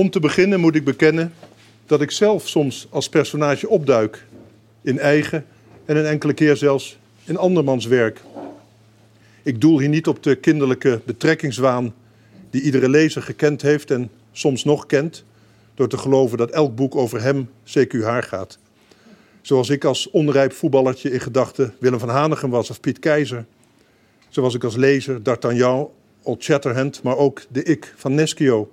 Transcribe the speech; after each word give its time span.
Om 0.00 0.10
te 0.10 0.20
beginnen 0.20 0.60
moet 0.60 0.74
ik 0.74 0.84
bekennen 0.84 1.32
dat 1.86 2.00
ik 2.00 2.10
zelf 2.10 2.48
soms 2.48 2.86
als 2.90 3.08
personage 3.08 3.68
opduik. 3.68 4.26
In 4.82 4.98
eigen 4.98 5.46
en 5.84 5.96
een 5.96 6.06
enkele 6.06 6.32
keer 6.32 6.56
zelfs 6.56 6.98
in 7.24 7.36
andermans 7.36 7.86
werk. 7.86 8.20
Ik 9.42 9.60
doel 9.60 9.78
hier 9.78 9.88
niet 9.88 10.06
op 10.06 10.22
de 10.22 10.34
kinderlijke 10.34 11.00
betrekkingswaan 11.04 11.94
die 12.50 12.62
iedere 12.62 12.88
lezer 12.88 13.22
gekend 13.22 13.62
heeft 13.62 13.90
en 13.90 14.10
soms 14.32 14.64
nog 14.64 14.86
kent, 14.86 15.24
door 15.74 15.88
te 15.88 15.98
geloven 15.98 16.38
dat 16.38 16.50
elk 16.50 16.74
boek 16.74 16.94
over 16.96 17.22
hem 17.22 17.50
CQ 17.64 18.02
haar 18.02 18.22
gaat. 18.22 18.58
Zoals 19.40 19.68
ik 19.68 19.84
als 19.84 20.10
onrijp 20.10 20.52
voetballertje 20.52 21.10
in 21.10 21.20
gedachten 21.20 21.74
Willem 21.78 21.98
van 21.98 22.08
Hanegem 22.08 22.50
was 22.50 22.70
of 22.70 22.80
Piet 22.80 22.98
Keizer. 22.98 23.44
Zoals 24.28 24.54
ik 24.54 24.64
als 24.64 24.76
lezer 24.76 25.22
D'Artagnan, 25.22 25.90
Old 26.22 26.42
Shatterhand, 26.42 27.02
maar 27.02 27.16
ook 27.16 27.42
de 27.48 27.62
ik 27.62 27.94
van 27.96 28.14
Neschio. 28.14 28.70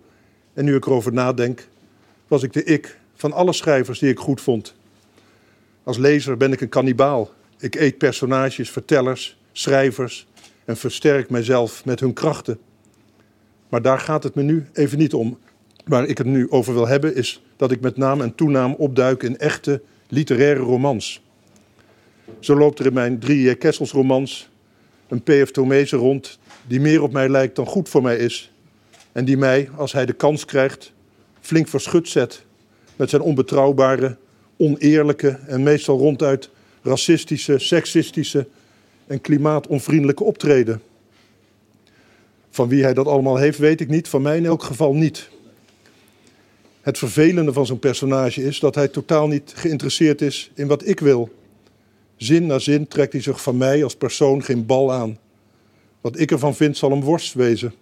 En 0.58 0.66
nu 0.66 0.76
ik 0.76 0.86
erover 0.86 1.14
nadenk, 1.14 1.68
was 2.28 2.44
ik 2.44 2.54
de 2.54 2.64
ik 2.64 3.00
van 3.16 3.34
alle 3.34 3.54
schrijvers 3.54 4.00
die 4.00 4.10
ik 4.10 4.20
goed 4.20 4.42
vond. 4.42 4.76
Als 5.84 5.98
lezer 5.98 6.38
ben 6.38 6.52
ik 6.52 6.62
een 6.62 6.70
kannibaal. 6.70 7.32
Ik 7.60 7.76
eet 7.76 7.98
personages, 7.98 8.70
vertellers, 8.70 9.40
schrijvers 9.52 10.28
en 10.66 10.78
versterk 10.78 11.30
mijzelf 11.30 11.86
met 11.86 12.00
hun 12.00 12.14
krachten. 12.14 12.60
Maar 13.70 13.82
daar 13.82 14.00
gaat 14.00 14.24
het 14.24 14.36
me 14.36 14.44
nu 14.44 14.66
even 14.74 14.98
niet 14.98 15.14
om. 15.14 15.38
Waar 15.86 16.06
ik 16.06 16.18
het 16.18 16.28
nu 16.28 16.50
over 16.50 16.74
wil 16.74 16.88
hebben 16.88 17.16
is 17.16 17.44
dat 17.56 17.72
ik 17.72 17.82
met 17.82 17.98
naam 17.98 18.22
en 18.22 18.36
toenaam 18.36 18.74
opduik 18.74 19.24
in 19.24 19.38
echte 19.38 19.82
literaire 20.08 20.60
romans. 20.60 21.22
Zo 22.40 22.56
loopt 22.56 22.80
er 22.80 22.86
in 22.86 22.94
mijn 22.94 23.20
drie 23.20 23.56
Kessels 23.56 23.92
romans 23.92 24.50
een 25.08 25.24
P.F. 25.24 25.52
Tomezen 25.52 25.98
rond 25.98 26.40
die 26.68 26.80
meer 26.80 27.02
op 27.02 27.12
mij 27.12 27.30
lijkt 27.30 27.56
dan 27.56 27.66
goed 27.66 27.90
voor 27.90 28.02
mij 28.02 28.18
is. 28.18 28.52
En 29.18 29.26
die 29.26 29.38
mij, 29.38 29.70
als 29.76 29.92
hij 29.92 30.06
de 30.06 30.14
kans 30.14 30.46
krijgt, 30.46 30.92
flink 31.42 31.68
verschut 31.68 32.10
zet 32.10 32.46
met 32.96 33.10
zijn 33.10 33.22
onbetrouwbare, 33.22 34.18
oneerlijke 34.58 35.40
en 35.48 35.64
meestal 35.64 35.98
ronduit 35.98 36.50
racistische, 36.82 37.60
seksistische 37.60 38.48
en 39.08 39.22
klimaatonvriendelijke 39.22 40.24
optreden. 40.24 40.82
Van 42.50 42.68
wie 42.68 42.84
hij 42.84 42.94
dat 42.94 43.08
allemaal 43.08 43.38
heeft, 43.38 43.58
weet 43.58 43.82
ik 43.82 43.88
niet. 43.88 44.08
Van 44.08 44.22
mij 44.22 44.38
in 44.38 44.46
elk 44.46 44.64
geval 44.64 44.94
niet. 44.94 45.30
Het 46.82 46.98
vervelende 46.98 47.54
van 47.54 47.66
zo'n 47.66 47.80
personage 47.80 48.44
is 48.44 48.60
dat 48.60 48.76
hij 48.76 48.88
totaal 48.88 49.28
niet 49.28 49.54
geïnteresseerd 49.56 50.22
is 50.22 50.52
in 50.56 50.68
wat 50.68 50.88
ik 50.88 51.00
wil. 51.00 51.30
Zin 52.16 52.46
na 52.46 52.60
zin 52.60 52.88
trekt 52.88 53.14
hij 53.14 53.22
zich 53.22 53.42
van 53.42 53.58
mij 53.58 53.84
als 53.84 53.96
persoon 53.96 54.44
geen 54.44 54.66
bal 54.66 54.94
aan. 54.94 55.18
Wat 56.02 56.20
ik 56.20 56.32
ervan 56.32 56.56
vind 56.56 56.78
zal 56.78 56.92
hem 56.92 57.02
worst 57.02 57.34
wezen. 57.34 57.74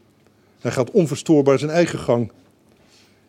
Hij 0.66 0.74
gaat 0.74 0.92
onverstoorbaar 0.92 1.60
zijn 1.60 1.72
eigen 1.72 2.00
gang. 2.00 2.32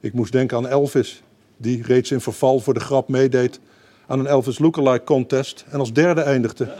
Ik 0.00 0.12
moest 0.12 0.32
denken 0.32 0.56
aan 0.56 0.68
Elvis, 0.68 1.22
die 1.56 1.82
reeds 1.82 2.10
in 2.10 2.20
verval 2.20 2.60
voor 2.60 2.74
de 2.74 2.80
grap 2.80 3.08
meedeed 3.08 3.60
aan 4.06 4.18
een 4.18 4.26
Elvis 4.26 4.58
Lookalike 4.58 5.04
contest 5.04 5.64
en 5.70 5.78
als 5.78 5.92
derde 5.92 6.20
eindigde. 6.20 6.74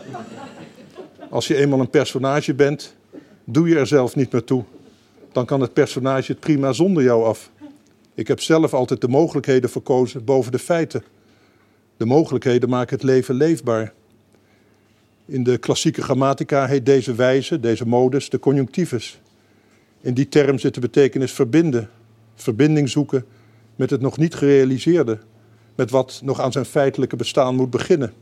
Als 1.30 1.46
je 1.46 1.56
eenmaal 1.56 1.80
een 1.80 1.90
personage 1.90 2.54
bent, 2.54 2.96
doe 3.44 3.68
je 3.68 3.78
er 3.78 3.86
zelf 3.86 4.14
niet 4.14 4.32
meer 4.32 4.44
toe. 4.44 4.64
Dan 5.32 5.46
kan 5.46 5.60
het 5.60 5.72
personage 5.72 6.32
het 6.32 6.40
prima 6.40 6.72
zonder 6.72 7.02
jou 7.02 7.24
af. 7.24 7.50
Ik 8.14 8.28
heb 8.28 8.41
zelf 8.41 8.74
altijd 8.74 9.00
de 9.00 9.08
mogelijkheden 9.08 9.70
verkozen 9.70 10.24
boven 10.24 10.52
de 10.52 10.58
feiten. 10.58 11.04
De 11.96 12.04
mogelijkheden 12.04 12.68
maken 12.68 12.94
het 12.94 13.04
leven 13.04 13.34
leefbaar. 13.34 13.92
In 15.26 15.42
de 15.42 15.58
klassieke 15.58 16.02
grammatica 16.02 16.66
heet 16.66 16.86
deze 16.86 17.14
wijze, 17.14 17.60
deze 17.60 17.86
modus, 17.86 18.30
de 18.30 18.38
conjunctivus. 18.38 19.20
In 20.06 20.14
die 20.14 20.28
term 20.28 20.58
zit 20.58 20.74
de 20.74 20.80
betekenis 20.80 21.32
verbinden, 21.32 21.90
verbinding 22.34 22.88
zoeken 22.88 23.24
met 23.76 23.90
het 23.90 24.00
nog 24.00 24.18
niet 24.18 24.34
gerealiseerde, 24.34 25.18
met 25.74 25.90
wat 25.90 26.20
nog 26.24 26.40
aan 26.40 26.52
zijn 26.52 26.64
feitelijke 26.64 27.16
bestaan 27.16 27.54
moet 27.54 27.70
beginnen. 27.70 28.12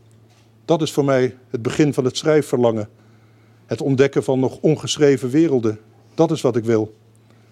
Dat 0.64 0.82
is 0.82 0.92
voor 0.92 1.04
mij 1.04 1.36
het 1.50 1.62
begin 1.62 1.94
van 1.94 2.04
het 2.04 2.16
schrijfverlangen. 2.16 2.88
Het 3.66 3.80
ontdekken 3.80 4.24
van 4.24 4.40
nog 4.40 4.58
ongeschreven 4.60 5.30
werelden. 5.30 5.78
Dat 6.14 6.30
is 6.30 6.40
wat 6.40 6.56
ik 6.56 6.64
wil. 6.64 6.94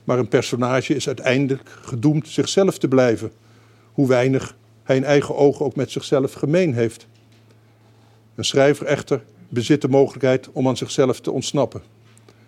Maar 0.04 0.18
een 0.18 0.28
personage 0.28 0.94
is 0.94 1.06
uiteindelijk 1.06 1.68
gedoemd 1.80 2.28
zichzelf 2.28 2.78
te 2.78 2.88
blijven. 2.88 3.32
Hoe 3.92 4.08
weinig 4.08 4.56
hij 4.82 4.96
in 4.96 5.04
eigen 5.04 5.36
ogen 5.36 5.64
ook 5.64 5.76
met 5.76 5.90
zichzelf 5.90 6.32
gemeen 6.32 6.74
heeft. 6.74 7.06
Een 8.34 8.44
schrijver 8.44 8.86
echter 8.86 9.24
bezit 9.48 9.80
de 9.80 9.88
mogelijkheid 9.88 10.48
om 10.52 10.68
aan 10.68 10.76
zichzelf 10.76 11.20
te 11.20 11.30
ontsnappen. 11.30 11.82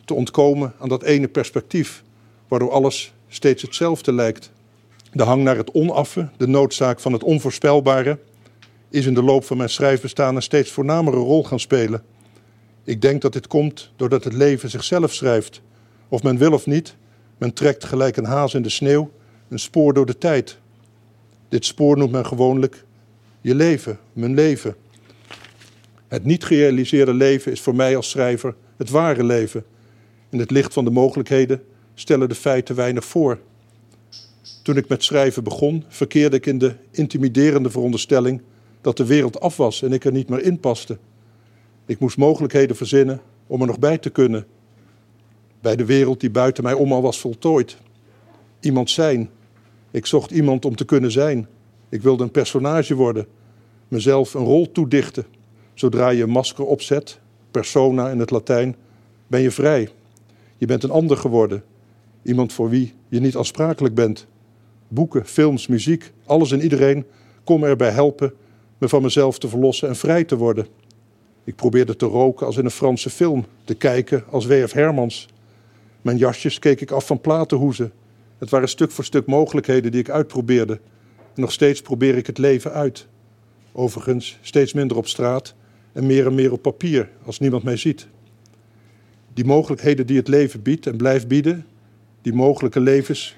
Te 0.05 0.15
ontkomen 0.15 0.73
aan 0.79 0.89
dat 0.89 1.03
ene 1.03 1.29
perspectief, 1.29 2.03
waardoor 2.49 2.71
alles 2.71 3.15
steeds 3.29 3.63
hetzelfde 3.63 4.13
lijkt. 4.13 4.51
De 5.13 5.23
hang 5.23 5.43
naar 5.43 5.57
het 5.57 5.71
onaffe, 5.71 6.29
de 6.37 6.47
noodzaak 6.47 7.01
van 7.01 7.13
het 7.13 7.23
onvoorspelbare, 7.23 8.19
is 8.91 9.07
in 9.07 9.15
de 9.15 9.23
loop 9.23 9.45
van 9.45 9.57
mijn 9.57 9.69
schrijfbestaan 9.69 10.37
een 10.37 10.43
steeds 10.43 10.71
voornamere 10.71 11.17
rol 11.17 11.45
gaan 11.45 11.61
spelen. 11.61 12.03
Ik 12.85 13.03
denk 13.03 13.23
dat 13.23 13.33
dit 13.33 13.47
komt 13.47 13.91
doordat 13.97 14.25
het 14.25 14.33
leven 14.33 14.71
zichzelf 14.71 15.13
schrijft. 15.13 15.61
Of 16.09 16.23
men 16.23 16.39
wil 16.39 16.53
of 16.53 16.67
niet, 16.67 16.97
men 17.39 17.53
trekt 17.53 17.85
gelijk 17.85 18.17
een 18.17 18.25
haas 18.25 18.55
in 18.55 18.63
de 18.63 18.69
sneeuw 18.69 19.11
een 19.49 19.59
spoor 19.59 19.95
door 19.95 20.07
de 20.07 20.19
tijd. 20.19 20.59
Dit 21.49 21.65
spoor 21.65 21.97
noemt 21.97 22.13
men 22.13 22.27
gewoonlijk 22.27 22.85
je 23.41 23.55
leven, 23.55 23.99
mijn 24.13 24.35
leven. 24.35 24.77
Het 26.09 26.25
niet 26.25 26.45
gerealiseerde 26.45 27.15
leven 27.15 27.53
is 27.53 27.61
voor 27.61 27.75
mij 27.75 27.97
als 27.97 28.11
schrijver 28.11 28.55
het 28.77 28.91
ware 28.91 29.25
leven. 29.25 29.65
In 30.35 30.41
het 30.41 30.51
licht 30.51 30.73
van 30.73 30.85
de 30.85 30.91
mogelijkheden 30.91 31.63
stellen 31.95 32.29
de 32.29 32.35
feiten 32.35 32.75
weinig 32.75 33.05
voor. 33.05 33.39
Toen 34.63 34.77
ik 34.77 34.89
met 34.89 35.05
schrijven 35.05 35.45
begon, 35.45 35.85
verkeerde 35.89 36.37
ik 36.37 36.47
in 36.47 36.59
de 36.59 36.75
intimiderende 36.91 37.71
veronderstelling 37.71 38.43
dat 38.81 38.97
de 38.97 39.07
wereld 39.07 39.41
af 39.41 39.57
was 39.57 39.83
en 39.83 39.93
ik 39.93 40.05
er 40.05 40.13
niet 40.13 40.29
meer 40.29 40.43
in 40.43 40.61
paste. 40.61 40.99
Ik 41.87 41.99
moest 41.99 42.17
mogelijkheden 42.17 42.77
verzinnen 42.77 43.21
om 43.47 43.61
er 43.61 43.67
nog 43.67 43.79
bij 43.79 43.99
te 43.99 44.11
kunnen. 44.11 44.47
Bij 45.61 45.77
de 45.77 45.85
wereld 45.85 46.21
die 46.21 46.31
buiten 46.31 46.65
mij 46.65 46.73
om 46.73 46.93
al 46.93 47.03
was 47.03 47.21
voltooid. 47.21 47.77
Iemand 48.61 48.91
zijn. 48.91 49.31
Ik 49.91 50.07
zocht 50.07 50.31
iemand 50.31 50.65
om 50.65 50.77
te 50.77 50.85
kunnen 50.85 51.11
zijn. 51.11 51.49
Ik 51.89 52.03
wilde 52.03 52.23
een 52.23 52.31
personage 52.31 52.95
worden. 52.95 53.27
Mezelf 53.89 54.35
een 54.35 54.45
rol 54.45 54.73
toedichten. 54.73 55.25
Zodra 55.75 56.09
je 56.09 56.23
een 56.23 56.31
masker 56.31 56.65
opzet, 56.65 57.21
persona 57.51 58.11
in 58.11 58.19
het 58.19 58.31
Latijn, 58.31 58.77
ben 59.27 59.41
je 59.41 59.51
vrij. 59.51 59.91
Je 60.65 60.71
bent 60.71 60.83
een 60.83 60.91
ander 60.91 61.17
geworden. 61.17 61.65
Iemand 62.23 62.53
voor 62.53 62.69
wie 62.69 62.95
je 63.09 63.21
niet 63.21 63.37
aansprakelijk 63.37 63.95
bent. 63.95 64.27
Boeken, 64.89 65.27
films, 65.27 65.67
muziek, 65.67 66.13
alles 66.27 66.53
en 66.53 66.63
iedereen 66.63 67.05
kon 67.45 67.61
me 67.61 67.67
erbij 67.67 67.91
helpen 67.91 68.35
me 68.79 68.89
van 68.89 69.03
mezelf 69.03 69.39
te 69.39 69.49
verlossen 69.49 69.89
en 69.89 69.97
vrij 69.97 70.25
te 70.25 70.37
worden. 70.37 70.67
Ik 71.45 71.55
probeerde 71.55 71.97
te 71.97 72.07
roken 72.07 72.47
als 72.47 72.57
in 72.57 72.65
een 72.65 72.71
Franse 72.71 73.11
film, 73.11 73.45
te 73.65 73.75
kijken 73.75 74.25
als 74.31 74.47
W.F. 74.47 74.73
Hermans. 74.73 75.29
Mijn 76.03 76.17
jasjes 76.17 76.59
keek 76.59 76.81
ik 76.81 76.91
af 76.91 77.07
van 77.07 77.21
platenhoezen. 77.21 77.93
Het 78.39 78.51
waren 78.51 78.69
stuk 78.69 78.91
voor 78.91 79.05
stuk 79.05 79.27
mogelijkheden 79.27 79.91
die 79.91 80.01
ik 80.01 80.11
uitprobeerde. 80.11 80.81
Nog 81.35 81.53
steeds 81.53 81.81
probeer 81.83 82.17
ik 82.17 82.27
het 82.27 82.39
leven 82.39 82.73
uit. 82.73 83.07
Overigens 83.73 84.39
steeds 84.41 84.73
minder 84.73 84.97
op 84.97 85.07
straat 85.07 85.55
en 85.93 86.07
meer 86.07 86.27
en 86.27 86.35
meer 86.35 86.53
op 86.53 86.63
papier, 86.63 87.11
als 87.25 87.39
niemand 87.39 87.63
mij 87.63 87.77
ziet. 87.77 88.09
Die 89.35 89.45
mogelijkheden 89.45 90.07
die 90.07 90.17
het 90.17 90.29
leven 90.29 90.63
biedt 90.63 90.87
en 90.87 90.97
blijft 90.97 91.29
bieden, 91.29 91.67
die 92.23 92.33
mogelijke 92.33 92.81
levens, 92.81 93.37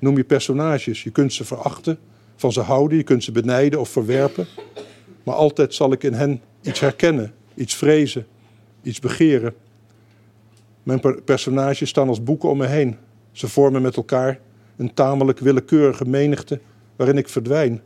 noem 0.00 0.16
je 0.16 0.24
personages. 0.24 1.02
Je 1.02 1.10
kunt 1.10 1.32
ze 1.32 1.44
verachten, 1.44 1.98
van 2.36 2.52
ze 2.52 2.60
houden, 2.60 2.98
je 2.98 3.04
kunt 3.04 3.24
ze 3.24 3.32
benijden 3.32 3.80
of 3.80 3.88
verwerpen. 3.88 4.46
Maar 5.22 5.34
altijd 5.34 5.74
zal 5.74 5.92
ik 5.92 6.02
in 6.02 6.12
hen 6.12 6.40
iets 6.62 6.80
herkennen, 6.80 7.32
iets 7.54 7.74
vrezen, 7.74 8.26
iets 8.82 9.00
begeren. 9.00 9.54
Mijn 10.82 11.00
personages 11.24 11.88
staan 11.88 12.08
als 12.08 12.22
boeken 12.22 12.48
om 12.48 12.58
me 12.58 12.66
heen. 12.66 12.96
Ze 13.32 13.48
vormen 13.48 13.82
met 13.82 13.96
elkaar 13.96 14.40
een 14.76 14.94
tamelijk 14.94 15.38
willekeurige 15.38 16.04
menigte 16.04 16.60
waarin 16.96 17.18
ik 17.18 17.28
verdwijn. 17.28 17.82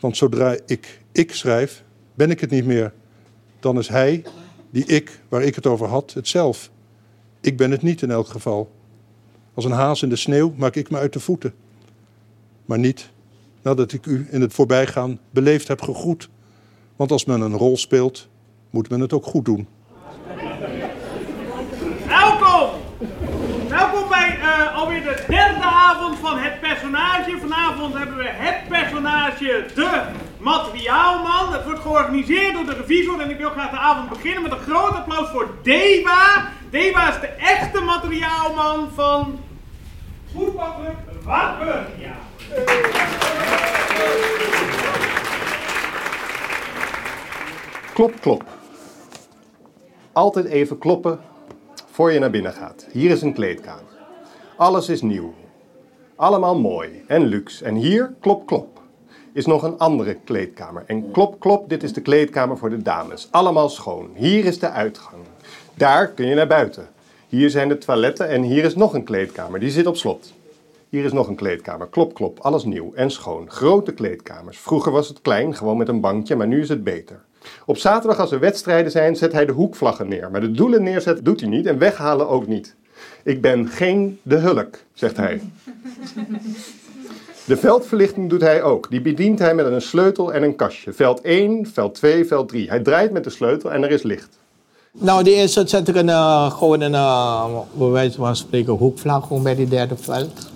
Want 0.00 0.16
zodra 0.16 0.56
ik 0.66 1.00
ik 1.12 1.34
schrijf, 1.34 1.84
ben 2.14 2.30
ik 2.30 2.40
het 2.40 2.50
niet 2.50 2.66
meer. 2.66 2.92
Dan 3.60 3.78
is 3.78 3.88
hij, 3.88 4.24
die 4.76 4.86
ik, 4.86 5.20
waar 5.28 5.42
ik 5.42 5.54
het 5.54 5.66
over 5.66 5.86
had, 5.86 6.12
het 6.12 6.28
zelf. 6.28 6.70
Ik 7.40 7.56
ben 7.56 7.70
het 7.70 7.82
niet 7.82 8.02
in 8.02 8.10
elk 8.10 8.28
geval. 8.28 8.70
Als 9.54 9.64
een 9.64 9.70
haas 9.70 10.02
in 10.02 10.08
de 10.08 10.16
sneeuw 10.16 10.52
maak 10.56 10.74
ik 10.74 10.90
me 10.90 10.98
uit 10.98 11.12
de 11.12 11.20
voeten. 11.20 11.54
Maar 12.64 12.78
niet 12.78 13.10
nadat 13.62 13.92
ik 13.92 14.06
u 14.06 14.26
in 14.30 14.40
het 14.40 14.52
voorbijgaan 14.52 15.18
beleefd 15.30 15.68
heb 15.68 15.82
gegroet. 15.82 16.28
Want 16.96 17.10
als 17.10 17.24
men 17.24 17.40
een 17.40 17.56
rol 17.56 17.76
speelt, 17.76 18.28
moet 18.70 18.88
men 18.88 19.00
het 19.00 19.12
ook 19.12 19.24
goed 19.24 19.44
doen. 19.44 19.66
avond 25.86 26.18
van 26.18 26.38
het 26.38 26.60
personage. 26.60 27.38
Vanavond 27.40 27.94
hebben 27.94 28.16
we 28.16 28.28
het 28.28 28.68
personage, 28.68 29.66
de 29.74 30.02
materiaalman. 30.38 31.52
Het 31.52 31.64
wordt 31.64 31.80
georganiseerd 31.80 32.54
door 32.54 32.66
de 32.66 32.74
revisor 32.74 33.20
en 33.20 33.30
ik 33.30 33.38
wil 33.38 33.50
graag 33.50 33.70
de 33.70 33.76
avond 33.76 34.08
beginnen 34.08 34.42
met 34.42 34.52
een 34.52 34.58
groot 34.58 34.94
applaus 34.94 35.28
voor 35.28 35.48
Deva. 35.62 36.48
Deba 36.70 37.08
is 37.08 37.20
de 37.20 37.26
echte 37.26 37.80
materiaalman 37.80 38.88
van 38.94 39.40
voetbalclub 40.34 40.94
Wapen. 41.22 41.86
Klop, 47.94 48.20
klop. 48.20 48.44
Altijd 50.12 50.46
even 50.46 50.78
kloppen 50.78 51.20
voor 51.90 52.12
je 52.12 52.18
naar 52.18 52.30
binnen 52.30 52.52
gaat. 52.52 52.86
Hier 52.92 53.10
is 53.10 53.22
een 53.22 53.34
kleedkamer. 53.34 53.82
Alles 54.56 54.88
is 54.88 55.02
nieuw. 55.02 55.34
Allemaal 56.16 56.58
mooi 56.58 57.04
en 57.06 57.26
luxe. 57.26 57.64
En 57.64 57.74
hier, 57.74 58.14
klop, 58.20 58.46
klop, 58.46 58.80
is 59.32 59.46
nog 59.46 59.62
een 59.62 59.78
andere 59.78 60.14
kleedkamer. 60.24 60.84
En 60.86 61.10
klop, 61.10 61.40
klop, 61.40 61.68
dit 61.68 61.82
is 61.82 61.92
de 61.92 62.00
kleedkamer 62.00 62.58
voor 62.58 62.70
de 62.70 62.82
dames. 62.82 63.28
Allemaal 63.30 63.68
schoon. 63.68 64.10
Hier 64.14 64.44
is 64.44 64.58
de 64.58 64.70
uitgang. 64.70 65.22
Daar 65.74 66.08
kun 66.08 66.26
je 66.26 66.34
naar 66.34 66.46
buiten. 66.46 66.88
Hier 67.28 67.50
zijn 67.50 67.68
de 67.68 67.78
toiletten 67.78 68.28
en 68.28 68.42
hier 68.42 68.64
is 68.64 68.74
nog 68.74 68.94
een 68.94 69.04
kleedkamer. 69.04 69.60
Die 69.60 69.70
zit 69.70 69.86
op 69.86 69.96
slot. 69.96 70.32
Hier 70.88 71.04
is 71.04 71.12
nog 71.12 71.28
een 71.28 71.34
kleedkamer. 71.34 71.86
Klop, 71.86 72.14
klop. 72.14 72.38
Alles 72.40 72.64
nieuw 72.64 72.92
en 72.94 73.10
schoon. 73.10 73.50
Grote 73.50 73.92
kleedkamers. 73.92 74.58
Vroeger 74.58 74.92
was 74.92 75.08
het 75.08 75.20
klein, 75.20 75.54
gewoon 75.54 75.76
met 75.76 75.88
een 75.88 76.00
bankje, 76.00 76.36
maar 76.36 76.46
nu 76.46 76.60
is 76.60 76.68
het 76.68 76.84
beter. 76.84 77.20
Op 77.66 77.76
zaterdag 77.76 78.20
als 78.20 78.32
er 78.32 78.40
wedstrijden 78.40 78.90
zijn, 78.90 79.16
zet 79.16 79.32
hij 79.32 79.46
de 79.46 79.52
hoekvlaggen 79.52 80.08
neer. 80.08 80.30
Maar 80.30 80.40
de 80.40 80.50
doelen 80.50 80.82
neerzetten 80.82 81.24
doet 81.24 81.40
hij 81.40 81.48
niet 81.48 81.66
en 81.66 81.78
weghalen 81.78 82.28
ook 82.28 82.46
niet. 82.46 82.74
Ik 83.26 83.40
ben 83.40 83.68
geen 83.68 84.18
de 84.22 84.36
hulk, 84.36 84.78
zegt 84.94 85.16
hij. 85.16 85.40
De 87.44 87.56
veldverlichting 87.56 88.30
doet 88.30 88.40
hij 88.40 88.62
ook. 88.62 88.90
Die 88.90 89.00
bedient 89.00 89.38
hij 89.38 89.54
met 89.54 89.66
een 89.66 89.80
sleutel 89.82 90.32
en 90.32 90.42
een 90.42 90.56
kastje. 90.56 90.92
Veld 90.92 91.20
1, 91.20 91.66
veld 91.66 91.94
2, 91.94 92.24
veld 92.24 92.48
3. 92.48 92.68
Hij 92.68 92.80
draait 92.80 93.12
met 93.12 93.24
de 93.24 93.30
sleutel 93.30 93.72
en 93.72 93.82
er 93.82 93.90
is 93.90 94.02
licht. 94.02 94.38
Nou, 94.92 95.24
de 95.24 95.34
eerste 95.34 95.66
zet 95.66 95.88
ik 95.88 95.94
een, 95.94 96.08
uh, 96.08 96.50
gewoon 96.50 96.80
een, 96.80 96.92
uh, 96.92 97.90
wijze 97.92 98.16
van 98.16 98.36
spreken, 98.36 98.72
hoekvlag 98.72 99.26
gewoon 99.26 99.42
bij 99.42 99.54
die 99.54 99.68
derde 99.68 99.96
veld. 99.96 100.50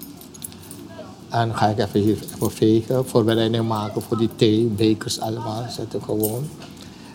En 1.28 1.48
dan 1.48 1.56
ga 1.56 1.66
ik 1.68 1.78
even 1.78 2.00
hier 2.00 2.18
even 2.34 2.50
vegen, 2.50 3.06
voorbereiding 3.06 3.68
maken 3.68 4.02
voor 4.02 4.18
die 4.18 4.30
thee, 4.36 4.64
bekers 4.64 5.20
allemaal, 5.20 5.64
zet 5.68 5.94
ik 5.94 6.02
gewoon. 6.02 6.48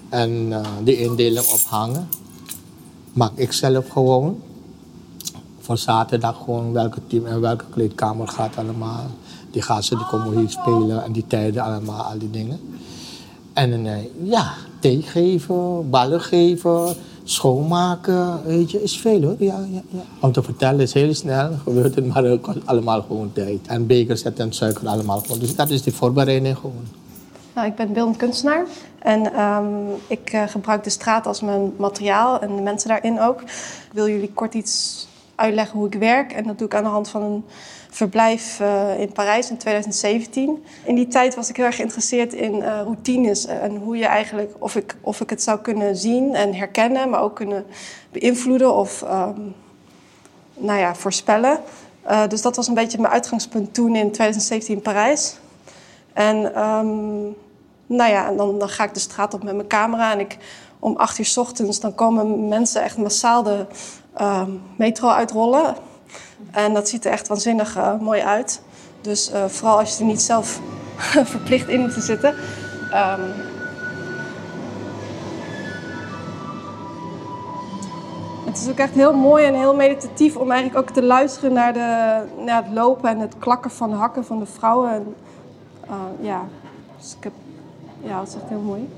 En 0.09 0.31
uh, 0.49 0.61
die 0.83 0.97
indeling 0.97 1.45
ophangen. 1.51 2.07
Maak 3.13 3.31
ik 3.35 3.51
zelf 3.51 3.89
gewoon. 3.89 4.41
Voor 5.65 5.77
zaterdag 5.77 6.37
gewoon 6.43 6.73
welke 6.73 6.99
team 7.07 7.25
en 7.25 7.41
welke 7.41 7.65
kleedkamer 7.69 8.27
gaat 8.27 8.57
allemaal. 8.57 9.05
Die 9.51 9.61
gasten 9.61 9.97
die 9.97 10.05
komen 10.05 10.37
hier 10.37 10.49
spelen 10.49 11.03
en 11.03 11.11
die 11.11 11.27
tijden 11.27 11.63
allemaal, 11.63 12.01
al 12.01 12.17
die 12.17 12.29
dingen. 12.29 12.59
En 13.53 13.85
uh, 13.85 13.93
ja, 14.23 14.53
thee 14.79 15.01
geven, 15.01 15.89
ballen 15.89 16.21
geven, 16.21 16.95
schoonmaken, 17.23 18.43
weet 18.43 18.71
je, 18.71 18.83
is 18.83 18.99
veel 18.99 19.21
hoor. 19.21 19.35
Ja, 19.39 19.59
ja, 19.71 19.81
ja. 19.89 20.01
Om 20.19 20.31
te 20.31 20.43
vertellen 20.43 20.79
is 20.79 20.93
heel 20.93 21.13
snel, 21.13 21.51
gebeurt 21.63 21.95
het, 21.95 22.07
maar 22.07 22.23
het 22.23 22.47
allemaal 22.65 23.01
gewoon 23.01 23.31
tijd. 23.33 23.67
En 23.67 23.87
bekers 23.87 24.23
en 24.23 24.53
suiker 24.53 24.87
allemaal 24.87 25.19
gewoon. 25.19 25.39
Dus 25.39 25.55
dat 25.55 25.69
is 25.69 25.81
die 25.81 25.93
voorbereiding 25.93 26.57
gewoon. 26.57 26.85
Nou, 27.55 27.67
ik 27.67 27.75
ben 27.75 27.93
beeldend 27.93 28.17
kunstenaar 28.17 28.65
en 28.99 29.41
um, 29.41 29.87
ik 30.07 30.33
uh, 30.33 30.43
gebruik 30.47 30.83
de 30.83 30.89
straat 30.89 31.27
als 31.27 31.41
mijn 31.41 31.73
materiaal 31.77 32.39
en 32.39 32.55
de 32.55 32.61
mensen 32.61 32.89
daarin 32.89 33.19
ook. 33.19 33.43
Wil 33.93 34.09
jullie 34.09 34.31
kort 34.33 34.53
iets 34.53 35.07
uitleggen 35.35 35.77
hoe 35.77 35.87
ik 35.87 35.93
werk 35.93 36.31
en 36.31 36.43
dat 36.43 36.57
doe 36.57 36.67
ik 36.67 36.75
aan 36.75 36.83
de 36.83 36.89
hand 36.89 37.09
van 37.09 37.21
een 37.21 37.45
verblijf 37.89 38.59
uh, 38.59 38.99
in 38.99 39.11
Parijs 39.11 39.49
in 39.49 39.57
2017. 39.57 40.63
In 40.83 40.95
die 40.95 41.07
tijd 41.07 41.35
was 41.35 41.49
ik 41.49 41.55
heel 41.55 41.65
erg 41.65 41.75
geïnteresseerd 41.75 42.33
in 42.33 42.55
uh, 42.55 42.81
routines 42.83 43.45
en 43.45 43.75
hoe 43.75 43.97
je 43.97 44.05
eigenlijk, 44.05 44.53
of 44.59 44.75
ik, 44.75 44.95
of 45.01 45.21
ik 45.21 45.29
het 45.29 45.43
zou 45.43 45.59
kunnen 45.59 45.95
zien 45.95 46.35
en 46.35 46.53
herkennen, 46.53 47.09
maar 47.09 47.21
ook 47.21 47.35
kunnen 47.35 47.65
beïnvloeden 48.11 48.75
of 48.75 49.01
um, 49.01 49.55
nou 50.53 50.79
ja, 50.79 50.95
voorspellen. 50.95 51.59
Uh, 52.09 52.27
dus 52.27 52.41
dat 52.41 52.55
was 52.55 52.67
een 52.67 52.73
beetje 52.73 53.01
mijn 53.01 53.13
uitgangspunt 53.13 53.73
toen 53.73 53.95
in 53.95 54.11
2017 54.11 54.75
in 54.75 54.81
Parijs. 54.81 55.37
En 56.13 56.61
um, 56.61 57.35
nou 57.85 58.11
ja, 58.11 58.27
en 58.27 58.37
dan, 58.37 58.59
dan 58.59 58.69
ga 58.69 58.83
ik 58.83 58.93
de 58.93 58.99
straat 58.99 59.33
op 59.33 59.43
met 59.43 59.55
mijn 59.55 59.67
camera 59.67 60.11
en 60.11 60.19
ik 60.19 60.37
om 60.79 60.95
acht 60.95 61.19
uur 61.19 61.33
ochtends 61.35 61.79
dan 61.79 61.95
komen 61.95 62.47
mensen 62.47 62.83
echt 62.83 62.97
massaal 62.97 63.43
de 63.43 63.65
metro 64.75 65.09
uitrollen. 65.09 65.75
En 66.51 66.73
dat 66.73 66.89
ziet 66.89 67.05
er 67.05 67.11
echt 67.11 67.27
waanzinnig 67.27 67.77
uh, 67.77 67.99
mooi 67.99 68.21
uit. 68.21 68.61
Dus 69.01 69.31
uh, 69.31 69.45
vooral 69.45 69.79
als 69.79 69.93
je 69.93 69.99
er 69.99 70.05
niet 70.05 70.21
zelf 70.21 70.59
verplicht 71.33 71.67
in 71.67 71.89
te 71.89 72.01
zitten. 72.01 72.35
Um, 72.93 73.33
het 78.45 78.57
is 78.57 78.69
ook 78.69 78.77
echt 78.77 78.93
heel 78.93 79.13
mooi 79.13 79.45
en 79.45 79.53
heel 79.53 79.75
meditatief 79.75 80.35
om 80.35 80.51
eigenlijk 80.51 80.89
ook 80.89 80.95
te 80.95 81.03
luisteren 81.03 81.53
naar, 81.53 81.73
de, 81.73 82.21
naar 82.43 82.63
het 82.63 82.73
lopen 82.73 83.09
en 83.09 83.19
het 83.19 83.37
klakken 83.37 83.71
van 83.71 83.89
de 83.89 83.95
hakken 83.95 84.25
van 84.25 84.39
de 84.39 84.45
vrouwen. 84.45 84.91
En, 84.91 85.15
uh, 85.89 86.25
ja, 86.25 86.43
dus 86.97 87.15
ik 87.17 87.23
heb, 87.23 87.33
ja, 88.01 88.19
dat 88.19 88.27
is 88.27 88.35
echt 88.35 88.49
heel 88.49 88.59
mooi. 88.59 88.89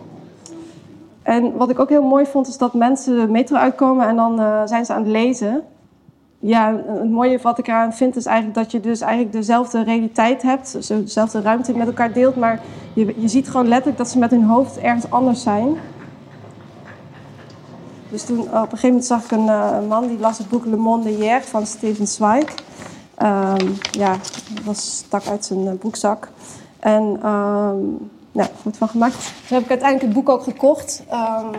En 1.28 1.58
wat 1.58 1.70
ik 1.70 1.80
ook 1.80 1.90
heel 1.90 2.04
mooi 2.04 2.26
vond, 2.26 2.48
is 2.48 2.58
dat 2.58 2.74
mensen 2.74 3.20
de 3.20 3.32
metro 3.32 3.58
uitkomen 3.58 4.08
en 4.08 4.16
dan 4.16 4.40
uh, 4.40 4.62
zijn 4.66 4.86
ze 4.86 4.94
aan 4.94 5.04
het 5.04 5.12
lezen 5.12 5.64
ja, 6.40 6.82
het 6.88 7.10
mooie 7.10 7.40
wat 7.42 7.58
ik 7.58 7.68
eraan 7.68 7.94
vind 7.94 8.16
is 8.16 8.26
eigenlijk 8.26 8.58
dat 8.58 8.72
je 8.72 8.80
dus 8.80 9.02
eigenlijk 9.02 9.32
dezelfde 9.32 9.84
realiteit 9.84 10.42
hebt, 10.42 10.88
dezelfde 10.88 11.42
ruimte 11.42 11.78
met 11.78 11.88
elkaar 11.88 12.14
deelt, 12.14 12.36
maar 12.36 12.62
je, 12.94 13.14
je 13.18 13.28
ziet 13.28 13.50
gewoon 13.50 13.68
letterlijk 13.68 13.98
dat 13.98 14.10
ze 14.10 14.18
met 14.18 14.32
hun 14.32 14.44
hoofd 14.44 14.78
ergens 14.78 15.12
anders 15.12 15.44
zijn. 15.44 15.76
Dus 18.10 18.24
toen 18.24 18.40
op 18.40 18.48
een 18.54 18.62
gegeven 18.62 18.88
moment 18.88 19.06
zag 19.06 19.24
ik 19.24 19.32
een 19.32 19.46
uh, 19.46 19.88
man 19.88 20.08
die 20.08 20.20
las 20.20 20.38
het 20.38 20.50
boek 20.50 20.66
Le 20.66 20.76
Monde 20.76 21.10
hier 21.10 21.42
van 21.42 21.66
Steven 21.66 22.08
Zweig. 22.08 22.56
Um, 23.24 23.76
ja, 23.92 24.12
dat 24.12 24.64
was 24.66 24.98
stak 24.98 25.28
uit 25.28 25.46
zijn 25.46 25.60
uh, 25.60 25.72
broekzak. 25.80 26.30
En 26.80 27.30
um, 27.30 28.10
nou, 28.38 28.50
goed 28.62 28.78
van 28.78 28.88
gemaakt. 28.88 29.16
Dus 29.16 29.50
heb 29.50 29.64
ik 29.64 29.70
uiteindelijk 29.70 30.08
het 30.08 30.14
boek 30.14 30.30
ook 30.30 30.44
gekocht. 30.44 31.04
Um, 31.12 31.50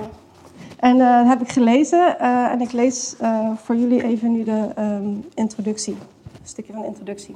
en 0.77 0.97
uh, 0.97 1.29
heb 1.29 1.41
ik 1.41 1.53
gelezen. 1.53 2.17
Uh, 2.21 2.51
en 2.51 2.61
ik 2.61 2.73
lees 2.73 3.17
uh, 3.23 3.51
voor 3.57 3.77
jullie 3.77 4.05
even 4.05 4.33
nu 4.33 4.45
de 4.45 4.69
um, 4.79 5.25
introductie. 5.35 5.97
Een 6.41 6.47
stukje 6.47 6.73
van 6.73 6.81
de 6.81 6.89
introductie. 6.89 7.35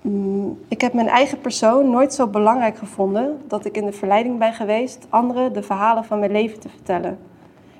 Mm, 0.00 0.58
ik 0.68 0.80
heb 0.80 0.92
mijn 0.92 1.08
eigen 1.08 1.40
persoon 1.40 1.90
nooit 1.90 2.14
zo 2.14 2.26
belangrijk 2.26 2.78
gevonden 2.78 3.40
dat 3.46 3.64
ik 3.64 3.76
in 3.76 3.84
de 3.84 3.92
verleiding 3.92 4.38
ben 4.38 4.52
geweest 4.52 5.06
anderen 5.08 5.52
de 5.52 5.62
verhalen 5.62 6.04
van 6.04 6.18
mijn 6.18 6.32
leven 6.32 6.60
te 6.60 6.68
vertellen. 6.68 7.18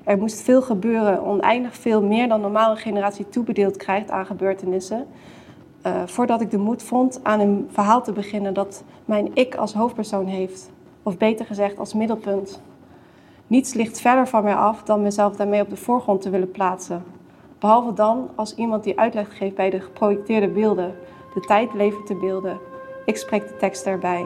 Er 0.03 0.17
moest 0.17 0.41
veel 0.41 0.61
gebeuren, 0.61 1.23
oneindig 1.23 1.75
veel 1.75 2.01
meer 2.01 2.27
dan 2.27 2.41
normale 2.41 2.75
generatie 2.75 3.29
toebedeeld 3.29 3.77
krijgt 3.77 4.11
aan 4.11 4.25
gebeurtenissen. 4.25 5.05
voordat 6.05 6.41
ik 6.41 6.51
de 6.51 6.57
moed 6.57 6.83
vond 6.83 7.19
aan 7.23 7.39
een 7.39 7.69
verhaal 7.71 8.03
te 8.03 8.11
beginnen 8.11 8.53
dat 8.53 8.83
mijn 9.05 9.31
ik 9.33 9.55
als 9.55 9.73
hoofdpersoon 9.73 10.25
heeft. 10.25 10.71
Of 11.03 11.17
beter 11.17 11.45
gezegd 11.45 11.79
als 11.79 11.93
middelpunt. 11.93 12.61
Niets 13.47 13.73
ligt 13.73 14.01
verder 14.01 14.27
van 14.27 14.43
mij 14.43 14.55
af 14.55 14.83
dan 14.83 15.01
mezelf 15.01 15.35
daarmee 15.35 15.61
op 15.61 15.69
de 15.69 15.77
voorgrond 15.77 16.21
te 16.21 16.29
willen 16.29 16.51
plaatsen. 16.51 17.03
Behalve 17.59 17.93
dan 17.93 18.29
als 18.35 18.55
iemand 18.55 18.83
die 18.83 18.99
uitleg 18.99 19.37
geeft 19.37 19.55
bij 19.55 19.69
de 19.69 19.79
geprojecteerde 19.79 20.47
beelden, 20.47 20.95
de 21.33 21.39
tijd 21.39 21.73
levert 21.73 22.07
de 22.07 22.15
beelden. 22.15 22.59
Ik 23.05 23.17
spreek 23.17 23.47
de 23.47 23.55
tekst 23.57 23.85
erbij. 23.85 24.25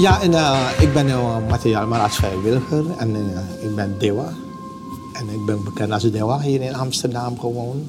Ja, 0.00 0.20
en 0.20 0.32
uh, 0.32 0.70
ik 0.80 0.92
ben 0.92 1.06
uh, 1.06 1.48
materiaalmaraat 1.48 2.14
vrijwilliger 2.14 2.84
en 2.98 3.16
uh, 3.16 3.64
ik 3.64 3.74
ben 3.74 3.98
Dewa. 3.98 4.32
En 5.12 5.28
ik 5.28 5.44
ben 5.46 5.64
bekend 5.64 5.92
als 5.92 6.10
Dewa 6.10 6.40
hier 6.40 6.62
in 6.62 6.74
Amsterdam 6.74 7.38
gewoon. 7.38 7.88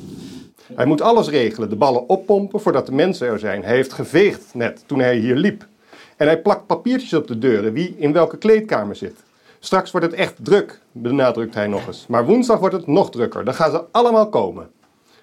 Hij 0.76 0.86
moet 0.86 1.02
alles 1.02 1.30
regelen, 1.30 1.70
de 1.70 1.76
ballen 1.76 2.10
oppompen 2.10 2.62
voordat 2.62 2.86
de 2.86 2.92
mensen 2.92 3.28
er 3.28 3.40
zijn. 3.40 3.64
Hij 3.64 3.76
heeft 3.76 3.94
geveegd 3.94 4.54
net 4.54 4.84
toen 4.86 5.00
hij 5.00 5.18
hier 5.18 5.36
liep. 5.36 5.68
En 6.18 6.28
hij 6.28 6.42
plakt 6.42 6.66
papiertjes 6.66 7.14
op 7.14 7.28
de 7.28 7.38
deuren 7.38 7.74
wie 7.74 7.96
in 7.98 8.14
welke 8.14 8.38
kleedkamer 8.38 8.96
zit. 8.96 9.24
Straks 9.60 9.92
wordt 9.92 10.06
het 10.06 10.16
echt 10.16 10.34
druk, 10.38 10.82
benadrukt 10.92 11.56
hij 11.56 11.68
nog 11.68 11.88
eens. 11.88 12.06
Maar 12.08 12.26
woensdag 12.26 12.60
wordt 12.60 12.76
het 12.76 12.88
nog 12.88 13.12
drukker. 13.12 13.46
Dan 13.46 13.54
gaan 13.54 13.72
ze 13.72 13.84
allemaal 13.92 14.30
komen. 14.30 14.70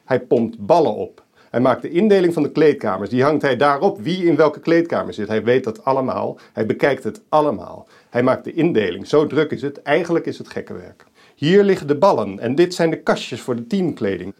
Hij 0.04 0.20
pompt 0.20 0.66
ballen 0.66 0.94
op. 0.94 1.22
Hij 1.50 1.60
maakt 1.60 1.82
de 1.82 1.90
indeling 1.90 2.34
van 2.34 2.42
de 2.42 2.50
kleedkamers. 2.50 3.10
Die 3.10 3.22
hangt 3.22 3.42
hij 3.42 3.56
daarop 3.56 4.00
wie 4.00 4.24
in 4.24 4.36
welke 4.36 4.60
kleedkamer 4.60 5.14
zit. 5.14 5.28
Hij 5.28 5.44
weet 5.44 5.64
dat 5.64 5.84
allemaal. 5.84 6.38
Hij 6.52 6.66
bekijkt 6.66 7.04
het 7.04 7.20
allemaal. 7.28 7.86
Hij 8.10 8.22
maakt 8.22 8.44
de 8.44 8.52
indeling. 8.52 9.06
Zo 9.06 9.26
druk 9.26 9.50
is 9.50 9.62
het. 9.62 9.82
Eigenlijk 9.82 10.26
is 10.26 10.38
het 10.38 10.48
gekke 10.48 10.72
werk. 10.72 11.04
Hier 11.34 11.64
liggen 11.64 11.86
de 11.86 11.96
ballen 11.96 12.38
en 12.38 12.54
dit 12.54 12.74
zijn 12.74 12.90
de 12.90 13.02
kastjes 13.02 13.40
voor 13.40 13.56
de 13.56 13.66
teamkleding. 13.66 14.34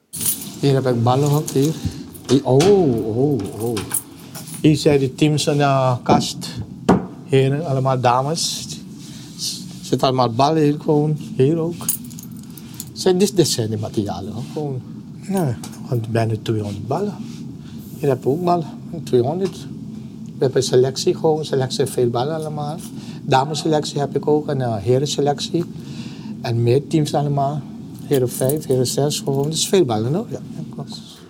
Hier 0.61 0.75
heb 0.75 0.87
ik 0.87 1.03
ballen 1.03 1.37
op 1.37 1.51
hier. 1.51 1.75
Oh, 2.43 3.17
oh, 3.17 3.63
oh. 3.63 3.77
Hier 4.61 4.77
zijn 4.77 4.99
de 5.01 5.15
teams 5.15 5.47
in 5.47 5.57
de 5.57 5.97
kast. 6.03 6.49
Heren, 7.25 7.67
allemaal 7.67 8.01
dames. 8.01 8.67
Zitten 9.83 10.09
allemaal 10.09 10.33
ballen 10.33 10.63
hier 10.63 10.81
gewoon. 10.81 11.17
Hier 11.37 11.59
ook. 11.59 11.85
Dit 13.19 13.49
zijn 13.49 13.71
de 13.71 13.79
materialen 13.79 14.33
gewoon. 14.53 14.83
Want 15.89 16.09
bijna 16.09 16.35
200 16.43 16.87
ballen. 16.87 17.15
Hier 17.99 18.09
heb 18.09 18.19
ik 18.19 18.27
ook 18.27 18.45
ballen. 18.45 18.67
200. 19.05 19.67
We 20.25 20.45
hebben 20.45 20.63
selectie 20.63 21.15
gewoon. 21.15 21.45
Selectie 21.45 21.87
veel 21.87 22.11
ballen 22.11 22.35
allemaal. 22.35 22.77
Damesselectie 23.23 24.01
heb 24.01 24.17
ik 24.17 24.27
ook 24.27 24.49
en 24.49 24.61
een 24.61 24.79
herenselectie. 24.79 25.65
En 26.41 26.63
meer 26.63 26.87
teams 26.87 27.15
allemaal. 27.15 27.61
heren 28.07 28.31
5, 28.31 28.67
heren 28.67 28.87
6 28.87 29.19
gewoon. 29.19 29.43
Dat 29.43 29.53
is 29.53 29.69
veel 29.69 29.85
ballen, 29.85 30.15
hoor. 30.15 30.27
Ja. 30.31 30.41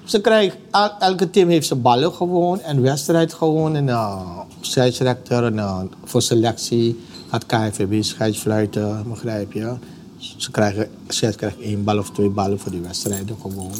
Ze 0.04 0.20
krijgen, 0.20 0.58
elke 0.98 1.30
team 1.30 1.48
heeft 1.48 1.66
zijn 1.66 1.82
ballen 1.82 2.12
gewoon 2.12 2.60
en 2.60 2.82
wedstrijd 2.82 3.32
gewoon. 3.32 3.76
En 3.76 3.86
uh, 3.86 4.38
scheidsrechter 4.60 5.44
en, 5.44 5.54
uh, 5.54 5.80
voor 6.04 6.22
selectie 6.22 7.00
gaat 7.28 7.46
KNVB 7.46 8.02
scheidsfluiten, 8.02 9.04
begrijp 9.08 9.52
je. 9.52 9.74
Ze 10.18 10.50
krijgen, 10.50 10.90
scheids 11.08 11.36
krijgt 11.36 11.60
één 11.60 11.84
bal 11.84 11.98
of 11.98 12.10
twee 12.10 12.28
ballen 12.28 12.60
voor 12.60 12.70
die 12.70 12.80
wedstrijden 12.80 13.36
gewoon. 13.40 13.72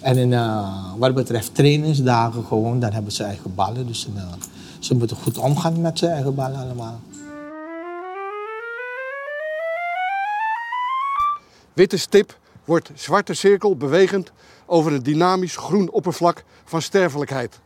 En 0.00 0.16
in, 0.16 0.30
uh, 0.30 0.92
wat 0.96 1.14
betreft 1.14 1.54
trainingsdagen 1.54 2.44
gewoon, 2.44 2.80
dan 2.80 2.92
hebben 2.92 3.12
ze 3.12 3.24
eigen 3.24 3.54
ballen. 3.54 3.86
Dus 3.86 4.08
uh, 4.14 4.22
ze 4.78 4.94
moeten 4.94 5.16
goed 5.16 5.38
omgaan 5.38 5.80
met 5.80 5.98
zijn 5.98 6.12
eigen 6.12 6.34
ballen 6.34 6.60
allemaal. 6.60 7.00
Witte 11.72 11.96
stip 11.96 12.38
wordt 12.64 12.90
zwarte 12.94 13.34
cirkel 13.34 13.76
bewegend 13.76 14.32
over 14.66 14.92
een 14.92 15.02
dynamisch 15.02 15.56
groen 15.56 15.90
oppervlak 15.90 16.44
van 16.64 16.82
sterfelijkheid. 16.82 17.60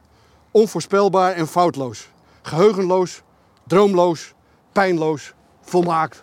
Onvoorspelbaar 0.51 1.33
en 1.33 1.47
foutloos. 1.47 2.09
Geheugenloos, 2.43 3.23
droomloos, 3.67 4.35
pijnloos, 4.73 5.33
volmaakt, 5.61 6.23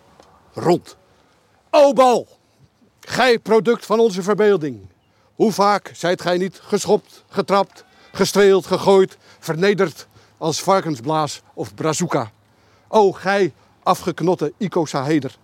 rond. 0.54 0.98
O 1.76 1.94
bal, 1.94 2.28
gij 3.00 3.40
product 3.40 3.86
van 3.86 4.00
onze 4.00 4.24
verbeelding. 4.24 4.80
Hoe 5.36 5.52
vaak 5.52 5.92
zijt 5.94 6.22
gij 6.22 6.38
niet 6.38 6.60
geschopt, 6.64 7.24
getrapt, 7.30 7.84
gestreeld, 8.12 8.66
gegooid, 8.66 9.18
vernederd 9.40 10.08
als 10.38 10.62
varkensblaas 10.62 11.42
of 11.54 11.76
brazuka. 11.76 12.32
O 12.88 13.12
gij 13.12 13.54
afgeknotte 13.84 14.54
icosaheder. 14.58 15.38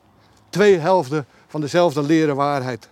Twee 0.50 0.78
helften 0.78 1.26
van 1.48 1.62
dezelfde 1.62 2.04
leren 2.04 2.36
waarheid. 2.36 2.90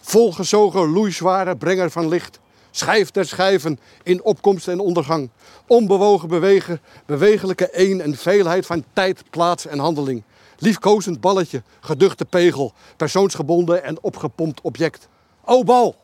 Volgezogen 0.00 0.92
loeizware 0.92 1.56
brenger 1.56 1.90
van 1.90 2.08
licht. 2.08 2.38
Schijf 2.70 3.10
der 3.10 3.24
schijven 3.24 3.78
in 4.02 4.22
opkomst 4.22 4.68
en 4.68 4.80
ondergang. 4.80 5.30
Onbewogen 5.66 6.28
bewegen, 6.28 6.80
bewegelijke 7.06 7.68
een 7.72 8.00
en 8.00 8.16
veelheid 8.16 8.66
van 8.66 8.84
tijd, 8.92 9.22
plaats 9.30 9.66
en 9.66 9.78
handeling. 9.78 10.22
Liefkozend 10.58 11.20
balletje, 11.20 11.62
geduchte 11.80 12.24
pegel, 12.24 12.72
persoonsgebonden 12.96 13.84
en 13.84 14.02
opgepompt 14.02 14.60
object. 14.60 15.08
O 15.44 15.64
bal, 15.64 15.96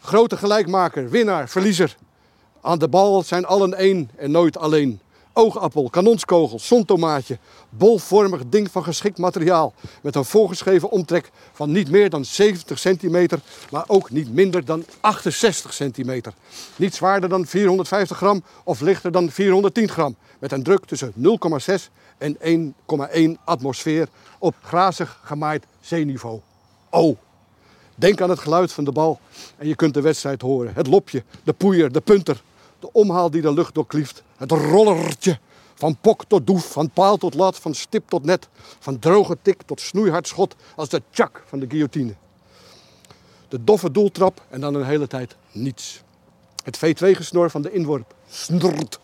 grote 0.00 0.36
gelijkmaker, 0.36 1.10
winnaar, 1.10 1.48
verliezer. 1.48 1.96
Aan 2.60 2.78
de 2.78 2.88
bal 2.88 3.22
zijn 3.22 3.46
allen 3.46 3.74
één 3.74 4.10
en 4.16 4.30
nooit 4.30 4.58
alleen 4.58 5.00
oogappel, 5.32 5.90
kanonskogel, 5.90 6.58
zontomaatje. 6.60 7.38
Bolvormig 7.68 8.42
ding 8.46 8.70
van 8.70 8.84
geschikt 8.84 9.18
materiaal. 9.18 9.74
Met 10.02 10.14
een 10.14 10.24
voorgeschreven 10.24 10.90
omtrek 10.90 11.30
van 11.52 11.72
niet 11.72 11.90
meer 11.90 12.10
dan 12.10 12.24
70 12.24 12.78
centimeter, 12.78 13.40
maar 13.70 13.84
ook 13.86 14.10
niet 14.10 14.32
minder 14.32 14.64
dan 14.64 14.84
68 15.00 15.72
centimeter. 15.72 16.32
Niet 16.76 16.94
zwaarder 16.94 17.28
dan 17.28 17.46
450 17.46 18.16
gram 18.16 18.42
of 18.64 18.80
lichter 18.80 19.12
dan 19.12 19.30
410 19.30 19.88
gram. 19.88 20.16
Met 20.38 20.52
een 20.52 20.62
druk 20.62 20.84
tussen 20.84 21.12
0,6 21.16 21.74
en 22.18 22.36
1,1 23.36 23.42
atmosfeer 23.44 24.08
op 24.38 24.54
grazig 24.62 25.20
gemaaid 25.24 25.64
zeeniveau. 25.80 26.40
Oh! 26.90 27.16
Denk 27.94 28.20
aan 28.20 28.30
het 28.30 28.38
geluid 28.38 28.72
van 28.72 28.84
de 28.84 28.92
bal 28.92 29.20
en 29.56 29.68
je 29.68 29.74
kunt 29.74 29.94
de 29.94 30.00
wedstrijd 30.00 30.42
horen. 30.42 30.74
Het 30.74 30.86
lopje, 30.86 31.22
de 31.44 31.52
poeier, 31.52 31.92
de 31.92 32.00
punter, 32.00 32.42
de 32.82 32.92
omhaal 32.92 33.30
die 33.30 33.42
de 33.42 33.52
lucht 33.52 33.74
doorklieft. 33.74 34.22
Het 34.36 34.50
rollertje. 34.50 35.38
Van 35.74 35.96
pok 36.00 36.24
tot 36.24 36.46
doef, 36.46 36.72
van 36.72 36.90
paal 36.90 37.16
tot 37.16 37.34
lat, 37.34 37.58
van 37.58 37.74
stip 37.74 38.08
tot 38.08 38.24
net. 38.24 38.48
Van 38.78 38.98
droge 38.98 39.38
tik 39.42 39.62
tot 39.62 39.80
snoeihard 39.80 40.28
schot 40.28 40.54
als 40.76 40.88
de 40.88 41.02
tjak 41.10 41.42
van 41.46 41.58
de 41.58 41.66
guillotine. 41.68 42.14
De 43.48 43.64
doffe 43.64 43.90
doeltrap 43.90 44.42
en 44.48 44.60
dan 44.60 44.74
een 44.74 44.84
hele 44.84 45.06
tijd 45.06 45.36
niets. 45.52 46.02
Het 46.64 46.76
V2-gesnor 46.76 47.50
van 47.50 47.62
de 47.62 47.72
inworp. 47.72 48.14
Snort. 48.30 49.00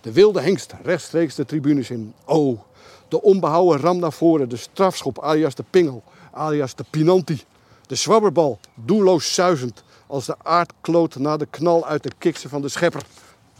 De 0.00 0.12
wilde 0.12 0.40
hengst 0.40 0.74
rechtstreeks 0.82 1.34
de 1.34 1.44
tribunes 1.44 1.90
in. 1.90 2.14
Oh, 2.24 2.60
de 3.08 3.22
onbehouden 3.22 3.80
ram 3.80 3.98
naar 3.98 4.12
voren. 4.12 4.48
De 4.48 4.56
strafschop 4.56 5.22
alias 5.22 5.54
de 5.54 5.64
pingel, 5.70 6.02
alias 6.32 6.74
de 6.74 6.84
pinanti. 6.90 7.44
De 7.86 7.94
zwabberbal, 7.94 8.58
doelloos 8.74 9.34
zuizend 9.34 9.82
als 10.10 10.26
de 10.26 10.36
aardkloot 10.42 11.16
na 11.16 11.36
de 11.36 11.46
knal 11.46 11.86
uit 11.86 12.02
de 12.02 12.10
kiksen 12.18 12.50
van 12.50 12.62
de 12.62 12.68
schepper. 12.68 13.02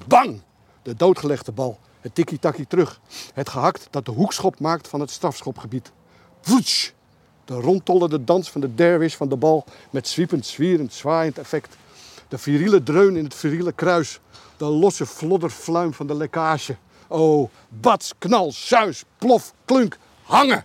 Bang! 0.07 0.41
De 0.83 0.95
doodgelegde 0.95 1.53
bal. 1.53 1.79
Het 2.01 2.15
tikkie-takkie 2.15 2.67
terug. 2.67 3.01
Het 3.35 3.49
gehakt 3.49 3.89
dat 3.91 4.05
de 4.05 4.11
hoekschop 4.11 4.61
maakt 4.61 4.89
van 4.89 5.01
het 5.01 5.11
strafschopgebied. 5.11 5.93
Woetsch! 6.43 6.91
De 7.45 7.55
rondtollende 7.55 8.25
dans 8.25 8.51
van 8.51 8.61
de 8.61 8.75
derwish 8.75 9.15
van 9.15 9.29
de 9.29 9.37
bal 9.37 9.65
met 9.91 10.09
zwiepend, 10.09 10.47
zwierend, 10.47 10.93
zwaaiend 10.93 11.39
effect. 11.39 11.77
De 12.29 12.39
viriele 12.39 12.83
dreun 12.83 13.17
in 13.17 13.25
het 13.25 13.35
viriele 13.35 13.73
kruis. 13.73 14.21
De 14.57 14.65
losse 14.65 15.07
flodderfluim 15.07 15.93
van 15.95 16.07
de 16.07 16.15
lekkage. 16.15 16.77
Oh, 17.09 17.51
bats, 17.69 18.13
knal, 18.19 18.53
suis, 18.53 19.05
plof, 19.19 19.55
klunk, 19.65 19.99
hangen! 20.23 20.65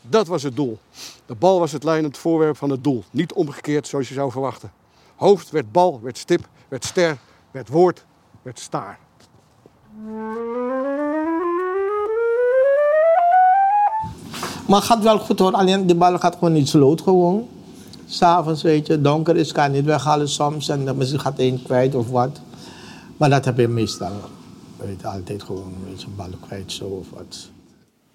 Dat 0.00 0.26
was 0.26 0.42
het 0.42 0.56
doel. 0.56 0.78
De 1.26 1.34
bal 1.34 1.58
was 1.58 1.72
het 1.72 1.84
leidend 1.84 2.18
voorwerp 2.18 2.56
van 2.56 2.70
het 2.70 2.84
doel. 2.84 3.04
Niet 3.10 3.32
omgekeerd 3.32 3.86
zoals 3.86 4.08
je 4.08 4.14
zou 4.14 4.30
verwachten. 4.30 4.72
Hoofd 5.16 5.50
werd 5.50 5.72
bal, 5.72 6.00
werd 6.02 6.18
stip, 6.18 6.48
werd 6.68 6.84
ster, 6.84 7.16
werd 7.50 7.68
woord, 7.68 8.04
werd 8.42 8.58
staar. 8.58 8.98
Maar 14.66 14.78
het 14.78 14.84
gaat 14.84 15.02
wel 15.02 15.18
goed 15.18 15.38
hoor, 15.38 15.52
alleen 15.52 15.86
de 15.86 15.94
bal 15.94 16.18
gaat 16.18 16.34
gewoon 16.34 16.52
niet 16.52 16.68
sloot 16.68 17.00
gewoon. 17.00 17.48
S'avonds 18.06 18.62
weet 18.62 18.86
je, 18.86 19.00
donker 19.00 19.36
is, 19.36 19.52
kan 19.52 19.70
niet 19.70 19.84
weghalen 19.84 20.28
soms 20.28 20.68
en 20.68 20.84
dan 20.84 20.96
misschien 20.96 21.20
gaat 21.20 21.38
één 21.38 21.62
kwijt 21.62 21.94
of 21.94 22.10
wat. 22.10 22.40
Maar 23.16 23.30
dat 23.30 23.44
heb 23.44 23.58
je 23.58 23.68
meestal. 23.68 24.12
Weet 24.76 25.00
je, 25.00 25.06
altijd 25.06 25.42
gewoon 25.42 25.62
een 25.64 25.90
beetje 25.90 26.08
bal 26.08 26.30
kwijt 26.40 26.72
zo 26.72 26.84
of 26.84 27.10
wat. 27.10 27.48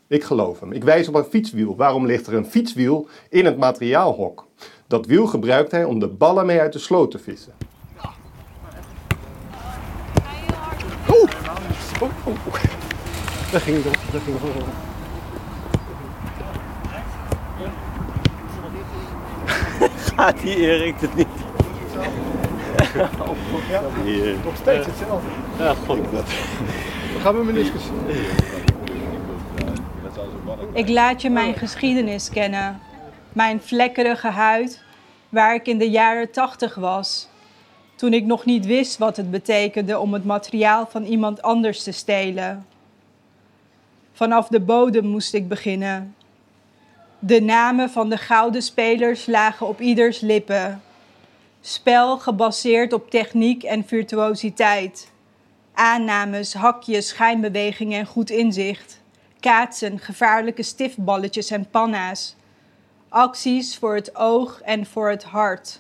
Ik 0.08 0.24
geloof 0.24 0.60
hem. 0.60 0.72
Ik 0.72 0.84
wijs 0.84 1.08
op 1.08 1.16
een 1.16 1.24
fietswiel. 1.24 1.76
Waarom 1.76 2.06
ligt 2.06 2.28
er 2.28 2.34
een 2.34 2.46
fietswiel 2.46 3.08
in 3.30 3.46
het 3.46 3.58
materiaalhok? 3.58 4.48
Dat 4.92 5.06
wiel 5.06 5.28
gebruikt 5.28 5.72
hij 5.72 5.84
om 5.84 6.00
de 6.00 6.08
ballen 6.08 6.46
mee 6.46 6.60
uit 6.60 6.74
de 6.74 6.80
sloot 6.80 7.12
te 7.12 7.20
vissen. 7.20 7.54
Oeh! 11.10 11.30
Oh. 12.00 12.10
Daar 13.52 13.62
ging 13.62 13.78
het 13.78 13.86
op. 13.86 13.98
Daar 14.12 14.22
ging 14.22 14.38
het 14.40 14.64
op. 14.64 14.68
Gaat 20.16 20.40
die 20.42 20.56
Erik 20.56 20.96
het 21.00 21.16
niet? 21.16 21.28
Hier. 24.04 24.36
Nog 24.44 24.56
steeds 24.56 24.86
hetzelfde. 24.86 25.30
Ja, 25.58 25.74
god. 25.86 25.98
We 25.98 27.20
gaan 27.22 27.36
met 27.36 27.46
meniscus. 27.46 27.84
Ik 30.74 30.90
laat 30.90 31.22
je 31.22 31.30
mijn 31.30 31.54
geschiedenis 31.54 32.30
kennen. 32.30 32.80
Mijn 33.34 33.62
vlekkerige 33.62 34.28
huid, 34.28 34.82
waar 35.30 35.56
ik 35.56 35.68
in 35.68 35.78
de 35.78 35.90
jaren 35.90 36.32
tachtig 36.32 36.76
was. 36.76 37.28
Toen 37.96 38.14
ik 38.14 38.26
nog 38.26 38.46
niet 38.46 38.66
wist 38.66 38.98
wat 38.98 39.18
het 39.18 39.32
betekende 39.32 40.00
om 40.00 40.14
het 40.14 40.26
materiaal 40.26 40.88
van 40.88 41.04
iemand 41.04 41.42
anders 41.42 41.84
te 41.84 41.92
stelen. 41.92 42.66
Vanaf 44.14 44.48
de 44.48 44.60
bodem 44.60 45.06
moest 45.06 45.34
ik 45.34 45.48
beginnen. 45.48 46.16
De 47.20 47.42
namen 47.42 47.90
van 47.90 48.10
de 48.10 48.18
gouden 48.18 48.62
spelers 48.62 49.26
lagen 49.26 49.68
op 49.68 49.82
ieders 49.82 50.20
lippen. 50.20 50.82
Spel 51.62 52.18
gebaseerd 52.18 52.94
op 52.94 53.10
techniek 53.10 53.64
en 53.64 53.88
virtuositeit. 53.88 55.12
Aannames, 55.74 56.54
hakjes, 56.54 57.08
schijnbewegingen 57.08 58.00
en 58.00 58.06
goed 58.06 58.30
inzicht. 58.30 59.02
Kaatsen, 59.40 60.00
gevaarlijke 60.00 60.64
stiftballetjes 60.64 61.50
en 61.52 61.70
panna's. 61.70 62.36
Acties 63.14 63.78
voor 63.78 63.96
het 63.96 64.16
oog 64.16 64.62
en 64.62 64.86
voor 64.86 65.10
het 65.10 65.24
hart. 65.24 65.80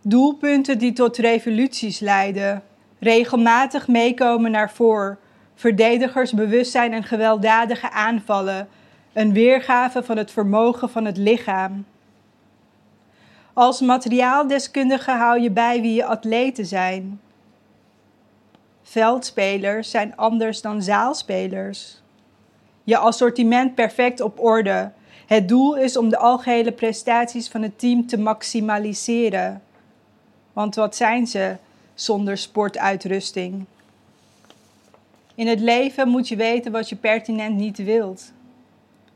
Doelpunten 0.00 0.78
die 0.78 0.92
tot 0.92 1.16
revoluties 1.16 1.98
leiden. 1.98 2.62
Regelmatig 2.98 3.88
meekomen 3.88 4.50
naar 4.50 4.70
voren. 4.70 5.18
Verdedigers 5.54 6.32
bewustzijn 6.32 6.92
en 6.92 7.04
gewelddadige 7.04 7.90
aanvallen. 7.90 8.68
Een 9.12 9.32
weergave 9.32 10.02
van 10.02 10.16
het 10.16 10.30
vermogen 10.30 10.90
van 10.90 11.04
het 11.04 11.16
lichaam. 11.16 11.84
Als 13.52 13.80
materiaaldeskundige 13.80 15.10
hou 15.10 15.40
je 15.40 15.50
bij 15.50 15.80
wie 15.80 15.94
je 15.94 16.04
atleten 16.04 16.66
zijn. 16.66 17.20
Veldspelers 18.82 19.90
zijn 19.90 20.16
anders 20.16 20.60
dan 20.60 20.82
zaalspelers. 20.82 22.02
Je 22.84 22.96
assortiment 22.96 23.74
perfect 23.74 24.20
op 24.20 24.40
orde. 24.40 24.92
Het 25.26 25.48
doel 25.48 25.76
is 25.76 25.96
om 25.96 26.08
de 26.08 26.18
algehele 26.18 26.72
prestaties 26.72 27.48
van 27.48 27.62
het 27.62 27.78
team 27.78 28.06
te 28.06 28.18
maximaliseren. 28.18 29.62
Want 30.52 30.74
wat 30.74 30.96
zijn 30.96 31.26
ze 31.26 31.56
zonder 31.94 32.38
sportuitrusting? 32.38 33.64
In 35.34 35.46
het 35.46 35.60
leven 35.60 36.08
moet 36.08 36.28
je 36.28 36.36
weten 36.36 36.72
wat 36.72 36.88
je 36.88 36.96
pertinent 36.96 37.56
niet 37.56 37.78
wilt. 37.78 38.32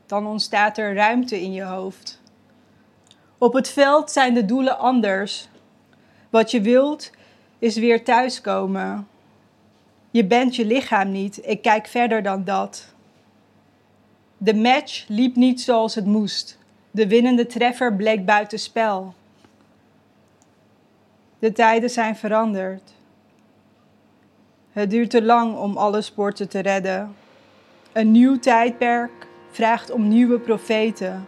Dan 0.05 0.27
ontstaat 0.27 0.77
er 0.77 0.95
ruimte 0.95 1.41
in 1.41 1.53
je 1.53 1.63
hoofd. 1.63 2.21
Op 3.37 3.53
het 3.53 3.69
veld 3.69 4.11
zijn 4.11 4.33
de 4.33 4.45
doelen 4.45 4.77
anders. 4.77 5.49
Wat 6.29 6.51
je 6.51 6.61
wilt 6.61 7.11
is 7.59 7.75
weer 7.75 8.03
thuiskomen. 8.03 9.07
Je 10.11 10.25
bent 10.25 10.55
je 10.55 10.65
lichaam 10.65 11.11
niet. 11.11 11.39
Ik 11.47 11.61
kijk 11.61 11.87
verder 11.87 12.23
dan 12.23 12.43
dat. 12.43 12.95
De 14.37 14.55
match 14.55 15.05
liep 15.07 15.35
niet 15.35 15.61
zoals 15.61 15.95
het 15.95 16.05
moest. 16.05 16.57
De 16.91 17.07
winnende 17.07 17.45
treffer 17.45 17.95
bleek 17.95 18.25
buitenspel. 18.25 19.13
De 21.39 21.51
tijden 21.51 21.89
zijn 21.89 22.15
veranderd. 22.15 22.93
Het 24.71 24.89
duurt 24.89 25.09
te 25.09 25.23
lang 25.23 25.57
om 25.57 25.77
alle 25.77 26.01
sporten 26.01 26.49
te 26.49 26.59
redden. 26.59 27.15
Een 27.91 28.11
nieuw 28.11 28.39
tijdperk 28.39 29.27
vraagt 29.51 29.91
om 29.91 30.07
nieuwe 30.07 30.39
profeten. 30.39 31.27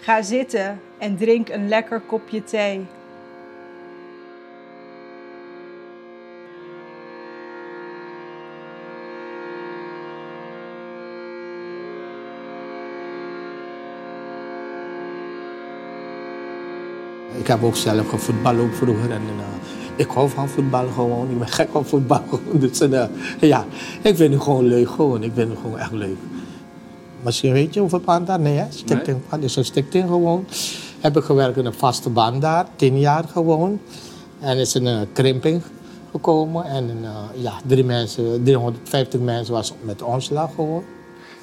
Ga 0.00 0.22
zitten 0.22 0.80
en 0.98 1.16
drink 1.16 1.48
een 1.48 1.68
lekker 1.68 2.00
kopje 2.00 2.44
thee. 2.44 2.86
Ik 17.38 17.46
heb 17.46 17.62
ook 17.62 17.76
zelf 17.76 18.08
gevoetbald 18.08 18.58
ook 18.58 18.74
vroeger. 18.74 19.10
En, 19.10 19.22
uh, 19.22 19.44
ik 19.96 20.10
hou 20.10 20.28
van 20.28 20.48
voetbal 20.48 20.88
gewoon. 20.94 21.30
Ik 21.30 21.38
ben 21.38 21.48
gek 21.48 21.68
op 21.72 21.86
voetbal. 21.86 22.22
Dus 22.52 22.80
uh, 22.80 23.04
ja, 23.40 23.64
ik 24.02 24.16
vind 24.16 24.34
het 24.34 24.42
gewoon 24.42 24.64
leuk 24.64 24.90
gewoon. 24.90 25.22
Ik 25.22 25.32
vind 25.34 25.50
het 25.50 25.58
gewoon 25.60 25.78
echt 25.78 25.92
leuk. 25.92 26.16
Misschien 27.22 27.52
weet 27.52 27.74
je 27.74 27.80
hoeveel 27.80 28.00
baan 28.00 28.24
daar? 28.24 28.40
Nee, 28.40 28.56
hè? 28.56 28.64
Stichting. 28.68 29.16
Nee. 29.16 29.26
Het 29.28 29.42
is 29.42 29.56
een 29.56 29.64
stichting 29.64 30.04
gewoon. 30.08 30.46
Heb 31.00 31.16
ik 31.16 31.24
gewerkt 31.24 31.56
in 31.56 31.66
een 31.66 31.74
vaste 31.74 32.10
baan 32.10 32.40
daar. 32.40 32.66
Tien 32.76 32.98
jaar 32.98 33.24
gewoon. 33.32 33.80
En 34.40 34.56
is 34.58 34.74
een 34.74 34.86
uh, 34.86 35.00
krimping 35.12 35.62
gekomen. 36.10 36.64
En 36.64 36.90
ja, 37.34 37.52
drie 37.66 37.84
mensen, 37.84 38.42
350 38.42 39.20
mensen 39.20 39.54
was 39.54 39.72
met 39.82 40.02
ontslag 40.02 40.50
gewoon. 40.54 40.84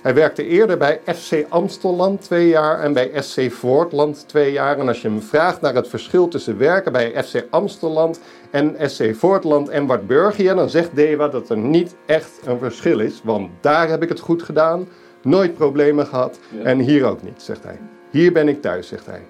Hij 0.08 0.16
werkte 0.16 0.48
eerder 0.48 0.78
bij 0.78 1.00
FC 1.16 1.46
Amstelland 1.50 2.22
twee 2.22 2.48
jaar 2.48 2.80
en 2.80 2.94
bij 2.94 3.12
SC 3.16 3.52
Voortland 3.52 4.28
twee 4.28 4.52
jaar. 4.52 4.80
En 4.80 4.88
als 4.88 5.02
je 5.02 5.08
hem 5.08 5.22
vraagt 5.22 5.62
naar 5.62 5.76
het 5.76 5.88
verschil 5.88 6.28
tussen 6.28 6.58
werken 6.58 6.92
bij 6.92 7.24
FC 7.24 7.46
Amstelland 7.50 8.20
en 8.52 8.76
SC 8.90 9.16
Voortland 9.16 9.70
en 9.70 9.86
Wartburgia, 9.86 10.54
dan 10.54 10.70
zegt 10.70 10.96
Dewa 10.96 11.28
dat 11.28 11.50
er 11.50 11.58
niet 11.58 11.96
echt 12.06 12.32
een 12.46 12.60
verschil 12.60 13.00
is. 13.00 13.22
Want 13.24 13.50
daar 13.62 13.90
heb 13.90 14.04
ik 14.04 14.10
het 14.10 14.20
goed 14.20 14.44
gedaan, 14.44 14.88
nooit 15.22 15.54
problemen 15.54 16.06
gehad 16.06 16.40
en 16.64 16.80
hier 16.80 17.06
ook 17.06 17.24
niet, 17.24 17.42
zegt 17.42 17.64
hij. 17.64 17.80
Hier 18.10 18.32
ben 18.32 18.48
ik 18.48 18.62
thuis, 18.62 18.88
zegt 18.88 19.06
hij. 19.06 19.22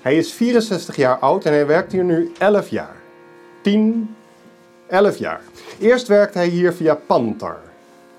Hij 0.00 0.16
is 0.16 0.32
64 0.32 0.96
jaar 0.96 1.18
oud 1.18 1.44
en 1.44 1.52
hij 1.52 1.66
werkt 1.66 1.92
hier 1.92 2.04
nu 2.04 2.32
11 2.38 2.68
jaar. 2.68 2.96
10, 3.62 4.14
11 4.86 5.16
jaar. 5.16 5.40
Eerst 5.80 6.08
werkte 6.08 6.38
hij 6.38 6.48
hier 6.48 6.72
via 6.72 6.94
Pantar. 7.06 7.58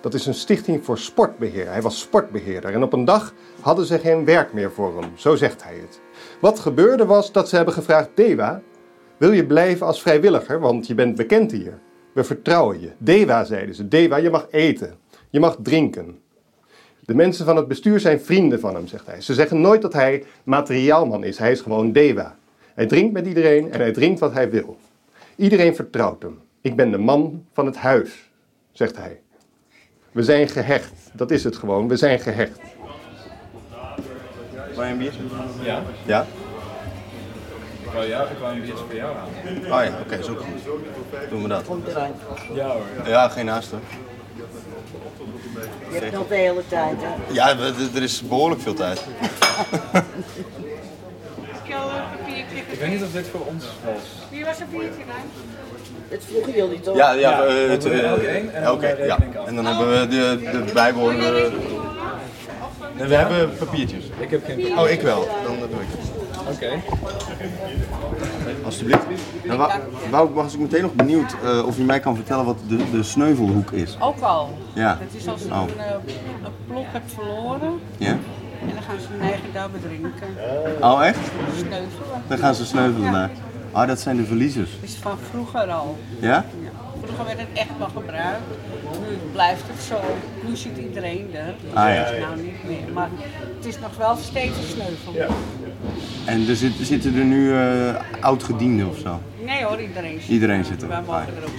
Dat 0.01 0.13
is 0.13 0.25
een 0.25 0.34
stichting 0.34 0.86
voor 0.86 0.98
sportbeheer. 0.98 1.68
Hij 1.68 1.82
was 1.82 2.00
sportbeheerder 2.00 2.74
en 2.74 2.84
op 2.84 2.94
een 2.94 3.06
dag 3.06 3.34
hadden 3.60 3.86
ze 3.86 4.00
geen 4.00 4.25
werk 4.25 4.54
meer 4.54 4.72
voor 4.72 5.01
hem. 5.01 5.12
Zo 5.16 5.36
zegt 5.36 5.63
hij 5.63 5.75
het. 5.75 6.00
Wat 6.42 6.60
gebeurde 6.60 7.06
was 7.06 7.32
dat 7.32 7.50
ze 7.50 7.56
hebben 7.56 7.74
gevraagd: 7.74 8.10
Dewa, 8.13 8.62
wil 9.18 9.32
je 9.32 9.46
blijven 9.46 9.86
als 9.86 10.01
vrijwilliger? 10.01 10.60
Want 10.60 10.88
je 10.88 10.96
bent 10.96 11.16
bekend 11.16 11.51
hier. 11.51 11.80
We 12.12 12.24
vertrouwen 12.24 12.82
je. 12.82 12.92
Dewa, 12.98 13.44
zeiden 13.44 13.75
ze. 13.75 13.88
Dewa, 13.88 14.18
je 14.18 14.30
mag 14.30 14.48
eten. 14.50 14.98
Je 15.30 15.39
mag 15.39 15.58
drinken. 15.62 16.20
De 17.00 17.16
mensen 17.16 17.46
van 17.46 17.56
het 17.56 17.68
bestuur 17.68 18.00
zijn 18.00 18.22
vrienden 18.22 18.60
van 18.60 18.75
hem, 18.75 18.88
zegt 18.88 19.06
hij. 19.06 19.22
Ze 19.22 19.34
zeggen 19.34 19.62
nooit 19.62 19.82
dat 19.82 19.94
hij 19.94 20.24
materiaalman 20.43 21.24
is. 21.24 21.38
Hij 21.38 21.52
is 21.52 21.62
gewoon 21.62 21.91
Dewa. 21.91 22.36
Hij 22.74 22.86
drinkt 22.86 23.13
met 23.13 23.28
iedereen 23.28 23.71
en 23.71 23.80
hij 23.80 23.91
drinkt 23.91 24.19
wat 24.19 24.34
hij 24.34 24.50
wil. 24.50 24.78
Iedereen 25.36 25.76
vertrouwt 25.76 26.21
hem. 26.21 26.39
Ik 26.62 26.76
ben 26.76 26.91
de 26.91 26.98
man 26.98 27.45
van 27.54 27.65
het 27.65 27.76
huis, 27.76 28.32
zegt 28.71 28.98
hij. 28.98 29.21
We 30.17 30.23
zijn 30.23 30.47
gehecht. 30.47 30.93
Dat 31.13 31.32
is 31.32 31.43
het 31.43 31.56
gewoon. 31.56 31.88
We 31.88 31.95
zijn 31.95 32.19
gehecht. 32.19 32.60
Wil 34.75 34.84
je 34.84 34.91
een 34.91 34.97
biertje? 34.97 35.19
Ja. 35.62 35.82
Ja? 36.06 36.25
Ik 37.82 37.91
wou, 37.93 38.08
jou, 38.08 38.32
ik 38.32 38.38
wou 38.38 38.53
een 38.53 38.62
biertje 38.62 38.84
voor 38.86 38.95
jou 38.95 39.15
aan. 39.17 39.27
Oh 39.58 39.63
ja, 39.63 39.88
oké, 39.88 40.01
okay, 40.01 40.17
is 40.19 40.27
ook 40.27 40.39
goed. 40.39 41.30
Doen 41.30 41.41
we 41.41 41.47
dat. 41.47 41.65
Ja 42.53 42.67
hoor. 42.67 42.84
Ja, 43.06 43.30
geen 43.30 43.47
haast 43.47 43.71
hoor. 43.71 43.80
Je 45.91 45.99
hebt 45.99 46.13
nog 46.13 46.27
de 46.27 46.36
hele 46.36 46.63
tijd, 46.67 46.95
hè? 46.99 47.34
Ja, 47.34 47.58
er 47.95 48.03
is 48.03 48.27
behoorlijk 48.27 48.62
veel 48.62 48.73
tijd. 48.73 49.03
Ik 52.71 52.80
weet 52.80 52.89
niet 52.89 53.03
of 53.03 53.12
dit 53.12 53.27
voor 53.27 53.45
ons 53.45 53.65
was. 53.65 54.30
Wie 54.30 54.45
was 54.45 54.60
er 54.60 54.67
biertje 54.67 55.03
dan? 55.06 55.15
Het 56.10 56.24
vroegen 56.32 56.54
jullie 56.54 56.80
toch? 56.80 56.96
Ja, 56.96 57.12
ja, 57.12 57.20
Ja, 57.20 57.46
uh, 57.63 57.70
het, 57.70 57.86
uh, 57.86 58.12
één 58.12 58.54
en 58.54 58.63
dan 58.63 58.80
reken 58.80 59.06
ja. 59.06 59.13
af. 59.36 59.46
En 59.48 59.56
dan 59.56 59.65
hebben 59.65 59.89
we 60.00 60.08
de, 60.08 60.39
de 60.52 60.63
we 63.08 63.15
hebben 63.15 63.58
papiertjes. 63.58 64.04
Ik 64.20 64.30
heb 64.30 64.46
geen... 64.46 64.80
Oh, 64.80 64.89
ik 64.89 65.02
wel. 65.02 65.28
Dan 65.43 65.56
doe 65.60 65.82
ik 65.82 65.88
het. 65.89 66.56
Oké. 66.56 66.70
Alsjeblieft. 68.65 69.06
Nou, 69.43 69.58
Wou- 69.58 69.72
Wou, 70.10 70.34
was 70.34 70.54
ik 70.54 70.60
meteen 70.60 70.82
nog 70.82 70.93
benieuwd 70.93 71.36
uh, 71.43 71.65
of 71.65 71.78
je 71.78 71.84
mij 71.84 72.00
kan 72.00 72.15
vertellen 72.15 72.46
wat 72.46 72.58
de, 72.67 72.89
de 72.91 73.04
sneuvelhoek 73.04 73.72
is. 73.72 73.98
Ook 74.00 74.20
al. 74.20 74.58
Ja. 74.74 74.98
Het 75.00 75.22
is 75.22 75.28
als 75.28 75.41
je 75.41 75.50
Oh. 75.52 75.62
een, 75.62 75.67
uh, 75.78 75.84
een 76.46 76.52
plok 76.67 76.86
hebt 76.88 77.12
verloren 77.13 77.80
Ja? 77.98 78.08
en 78.08 78.20
dan 78.74 78.84
gaan 78.88 79.00
ze 79.00 79.08
hun 79.12 79.22
eigen 79.22 79.54
daar 79.54 79.70
bedrinken. 79.70 80.28
Oh, 80.82 81.06
echt? 81.06 81.20
Sneuvelen. 81.58 82.24
Dan 82.28 82.38
gaan 82.38 82.56
ze 82.56 82.65
sneuvelen 82.65 83.12
daar. 83.12 83.30
Ah, 83.78 83.88
dat 83.88 84.00
zijn 84.00 84.18
de 84.18 84.26
verliezers. 84.26 84.70
Dat 84.82 84.90
is 84.90 84.96
van 84.96 85.18
vroeger 85.32 85.68
al. 85.72 85.98
Ja? 86.20 86.28
Ja. 86.28 86.46
Vroeger 87.04 87.26
werd 87.26 87.40
het 87.40 87.48
echt 87.54 87.78
wel 87.78 87.88
gebruikt. 87.88 88.40
Nu 89.10 89.18
blijft 89.32 89.63
het 89.68 89.82
zo. 89.84 90.00
Nu 90.48 90.56
ziet 90.56 90.78
iedereen 90.78 91.30
er. 91.34 91.56
Ah, 91.74 91.94
ja. 91.94 92.04
Dat 92.04 92.13
is 92.13 92.20
nou 92.20 92.36
niet 92.42 92.63
meer. 92.68 92.94
Maar 92.94 93.10
het 93.56 93.66
is 93.66 93.80
nog 93.80 93.98
wel 93.98 94.16
steeds 94.16 94.58
een 94.58 94.63
sneuvel. 94.63 95.13
En 96.26 96.48
er 96.50 96.56
zit, 96.56 96.74
zitten 96.82 97.16
er 97.18 97.24
nu 97.24 97.50
uh, 97.50 97.96
oud-gedienden 98.20 98.90
of 98.90 98.98
zo? 98.98 99.22
Nee 99.46 99.63
hoor, 99.63 99.82
iedereen 99.82 100.20
zit 100.20 100.30
Iedereen 100.30 100.66
zit 100.66 100.82
er. 100.82 100.88
Wij 100.88 100.98
Ah, 100.98 101.06
mogen 101.08 101.38
erop 101.38 101.52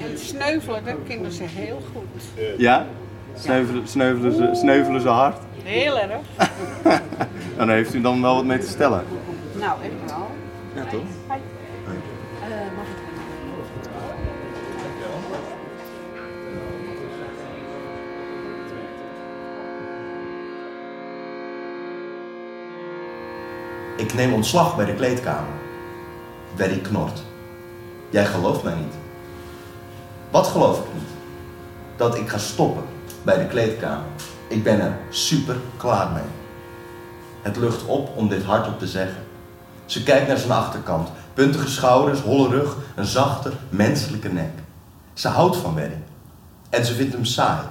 zitten. 0.00 0.26
Sneuvelen, 0.26 0.84
dat 0.84 0.94
kennen 1.08 1.32
ze 1.32 1.42
heel 1.46 1.82
goed. 1.92 2.22
Ja? 2.58 2.86
Sneuvelen, 3.34 3.88
sneuvelen, 3.88 4.32
ze, 4.34 4.50
sneuvelen 4.52 5.00
ze 5.00 5.08
hard? 5.08 5.36
Heel 5.62 5.98
erg. 5.98 6.20
Dan 7.56 7.70
heeft 7.70 7.94
u 7.94 8.00
dan 8.00 8.22
wel 8.22 8.34
wat 8.34 8.44
mee 8.44 8.58
te 8.58 8.68
stellen. 8.68 9.04
Nou, 9.58 9.72
echt 9.82 10.12
wel. 10.12 10.26
Ja, 10.74 10.90
toch? 10.90 11.00
Ik 24.00 24.14
neem 24.14 24.32
ontslag 24.32 24.76
bij 24.76 24.84
de 24.84 24.94
kleedkamer. 24.94 25.52
Werry 26.56 26.78
knort. 26.78 27.22
Jij 28.10 28.26
gelooft 28.26 28.62
mij 28.62 28.74
niet. 28.74 28.94
Wat 30.30 30.46
geloof 30.46 30.78
ik 30.78 30.84
niet? 30.94 31.08
Dat 31.96 32.16
ik 32.16 32.28
ga 32.28 32.38
stoppen 32.38 32.82
bij 33.22 33.38
de 33.38 33.46
kleedkamer. 33.46 34.06
Ik 34.48 34.62
ben 34.62 34.80
er 34.80 34.98
super 35.10 35.56
klaar 35.76 36.10
mee. 36.12 36.22
Het 37.42 37.56
lucht 37.56 37.86
op 37.86 38.16
om 38.16 38.28
dit 38.28 38.42
hardop 38.42 38.78
te 38.78 38.86
zeggen. 38.86 39.22
Ze 39.84 40.02
kijkt 40.02 40.28
naar 40.28 40.38
zijn 40.38 40.52
achterkant. 40.52 41.08
Puntige 41.34 41.68
schouders, 41.68 42.20
holle 42.20 42.48
rug, 42.48 42.76
een 42.94 43.06
zachte, 43.06 43.52
menselijke 43.68 44.28
nek. 44.28 44.52
Ze 45.12 45.28
houdt 45.28 45.56
van 45.56 45.74
Werry. 45.74 46.02
En 46.70 46.84
ze 46.84 46.94
vindt 46.94 47.12
hem 47.12 47.24
saai. 47.24 47.66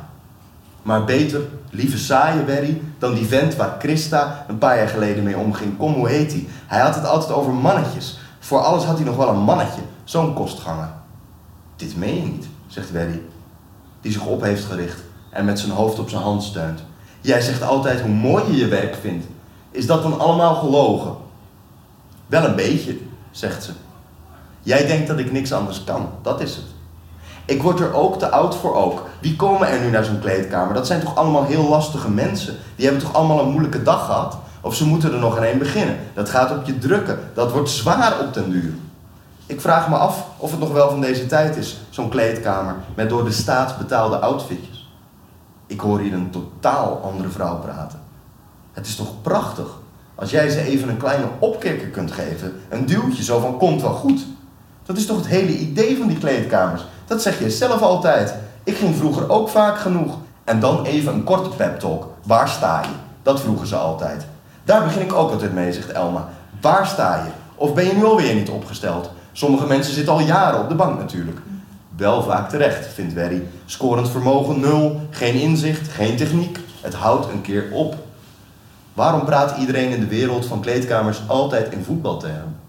Maar 0.82 1.04
beter, 1.04 1.42
lieve 1.70 1.98
saaie 1.98 2.44
Werry, 2.44 2.82
dan 2.98 3.14
die 3.14 3.26
vent 3.26 3.56
waar 3.56 3.76
Christa 3.80 4.46
een 4.48 4.58
paar 4.58 4.78
jaar 4.78 4.88
geleden 4.88 5.24
mee 5.24 5.38
omging. 5.38 5.78
Kom, 5.78 5.94
hoe 5.94 6.10
heet 6.10 6.32
hij? 6.32 6.48
Hij 6.68 6.80
had 6.80 6.96
het 6.96 7.06
altijd 7.06 7.32
over 7.32 7.54
mannetjes. 7.54 8.20
Voor 8.40 8.60
alles 8.60 8.84
had 8.84 8.96
hij 8.96 9.06
nog 9.06 9.16
wel 9.16 9.30
een 9.30 9.44
mannetje. 9.44 9.82
Zo'n 10.04 10.34
kostganger. 10.34 10.90
Dit 11.76 11.98
meen 11.98 12.16
je 12.16 12.22
niet, 12.22 12.48
zegt 12.68 12.92
Werry, 12.92 13.22
die 14.02 14.12
zich 14.12 14.26
op 14.26 14.42
heeft 14.42 14.66
gericht 14.66 15.04
en 15.30 15.46
met 15.46 15.60
zijn 15.60 15.72
hoofd 15.72 16.00
op 16.00 16.10
zijn 16.10 16.22
hand 16.22 16.44
steunt. 16.44 16.84
Jij 17.22 17.42
zegt 17.42 17.62
altijd 17.62 18.02
hoe 18.02 18.12
mooi 18.12 18.44
je 18.48 18.58
je 18.58 18.68
werk 18.68 18.96
vindt. 18.96 19.26
Is 19.72 19.86
dat 19.86 20.04
dan 20.04 20.20
allemaal 20.20 20.56
gelogen? 20.56 21.16
Wel 22.28 22.44
een 22.44 22.56
beetje, 22.56 22.98
zegt 23.32 23.64
ze. 23.64 23.72
Jij 24.62 24.86
denkt 24.86 25.08
dat 25.08 25.20
ik 25.20 25.32
niks 25.32 25.54
anders 25.54 25.84
kan, 25.84 26.10
dat 26.22 26.42
is 26.42 26.56
het. 26.56 26.66
Ik 27.50 27.62
word 27.62 27.80
er 27.80 27.94
ook 27.94 28.20
te 28.20 28.30
oud 28.30 28.56
voor 28.56 28.76
ook. 28.76 29.06
Wie 29.20 29.36
komen 29.36 29.68
er 29.68 29.80
nu 29.80 29.90
naar 29.90 30.04
zo'n 30.04 30.20
kleedkamer? 30.20 30.74
Dat 30.74 30.88
zijn 30.88 31.02
toch 31.02 31.16
allemaal 31.16 31.44
heel 31.44 31.70
lastige 31.70 32.10
mensen? 32.10 32.56
Die 32.76 32.86
hebben 32.86 33.04
toch 33.04 33.14
allemaal 33.14 33.40
een 33.40 33.50
moeilijke 33.50 33.84
dag 33.84 34.06
gehad? 34.06 34.38
Of 34.62 34.76
ze 34.76 34.88
moeten 34.88 35.14
er 35.14 35.20
nog 35.20 35.38
aan 35.38 35.58
beginnen. 35.58 35.98
Dat 36.14 36.30
gaat 36.30 36.52
op 36.52 36.66
je 36.66 36.78
drukken. 36.78 37.20
Dat 37.34 37.52
wordt 37.52 37.70
zwaar 37.70 38.20
op 38.20 38.34
den 38.34 38.52
duur. 38.52 38.74
Ik 39.46 39.62
vraag 39.62 39.90
me 39.90 39.96
af 39.96 40.26
of 40.38 40.52
het 40.52 40.60
nog 40.60 40.72
wel 40.72 40.90
van 40.90 41.02
deze 41.02 41.26
tijd 41.26 41.56
is, 41.56 41.78
zo'n 41.90 42.10
kleedkamer 42.10 42.76
met 42.96 43.10
door 43.10 43.24
de 43.24 43.32
staat 43.32 43.78
betaalde 43.78 44.18
outfitjes. 44.18 44.92
Ik 45.68 45.80
hoor 45.80 46.00
hier 46.00 46.14
een 46.14 46.30
totaal 46.30 47.02
andere 47.04 47.30
vrouw 47.30 47.60
praten. 47.60 48.00
Het 48.72 48.88
is 48.88 48.96
toch 48.96 49.22
prachtig 49.22 49.68
Als 50.16 50.32
jij 50.32 50.50
ze 50.50 50.62
even 50.62 50.90
een 50.90 50.98
kleine 50.98 51.26
opkikker 51.40 51.88
kunt 51.88 52.12
geven, 52.12 52.54
een 52.70 52.86
duwtje 52.86 53.24
zo 53.24 53.40
van 53.40 53.58
komt 53.58 53.82
wel 53.82 53.94
goed. 53.94 54.26
Dat 54.86 54.98
is 54.98 55.06
toch 55.06 55.18
het 55.18 55.28
hele 55.28 55.58
idee 55.58 55.98
van 55.98 56.08
die 56.08 56.18
kleedkamers? 56.18 56.86
Dat 57.10 57.22
zeg 57.22 57.40
je 57.40 57.50
zelf 57.50 57.82
altijd. 57.82 58.34
Ik 58.64 58.78
ging 58.78 58.96
vroeger 58.96 59.30
ook 59.30 59.50
vaak 59.50 59.80
genoeg. 59.80 60.18
En 60.44 60.60
dan 60.60 60.86
even 60.86 61.14
een 61.14 61.24
korte 61.24 61.50
pep 61.50 61.80
talk. 61.80 62.08
Waar 62.24 62.50
sta 62.50 62.82
je? 62.82 62.96
Dat 63.24 63.42
vroegen 63.42 63.68
ze 63.68 63.76
altijd. 63.76 64.26
Daar 64.64 64.84
begin 64.84 65.02
ik 65.02 65.14
ook 65.14 65.32
altijd 65.32 65.54
mee, 65.54 65.74
zegt 65.74 65.92
Elma. 65.92 66.28
Waar 66.62 66.88
sta 66.88 67.16
je? 67.16 67.32
Of 67.56 67.74
ben 67.74 67.86
je 67.86 67.94
nu 67.94 68.06
alweer 68.06 68.36
niet 68.36 68.50
opgesteld? 68.50 69.12
Sommige 69.32 69.66
mensen 69.66 69.94
zitten 69.94 70.14
al 70.14 70.20
jaren 70.20 70.60
op 70.60 70.70
de 70.70 70.76
bank 70.76 71.00
natuurlijk. 71.00 71.38
Wel 71.98 72.24
vaak 72.24 72.50
terecht, 72.50 72.88
vindt 72.94 73.14
Werry. 73.14 73.48
Scorend 73.66 74.10
vermogen 74.10 74.60
nul, 74.60 75.02
geen 75.10 75.36
inzicht, 75.36 75.92
geen 75.92 76.18
techniek. 76.18 76.60
Het 76.82 76.94
houdt 76.94 77.30
een 77.32 77.42
keer 77.42 77.72
op. 77.72 77.96
Waarom 78.94 79.26
praat 79.26 79.58
iedereen 79.58 79.90
in 79.90 80.00
de 80.00 80.08
wereld 80.08 80.46
van 80.46 80.62
kleedkamers 80.62 81.22
altijd 81.28 81.74
in 81.74 81.84
voetbaltermen? 81.84 82.60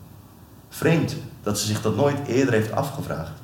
Vreemd 0.68 1.16
dat 1.42 1.58
ze 1.58 1.66
zich 1.66 1.82
dat 1.82 1.96
nooit 1.96 2.16
eerder 2.26 2.54
heeft 2.54 2.72
afgevraagd. 2.72 3.39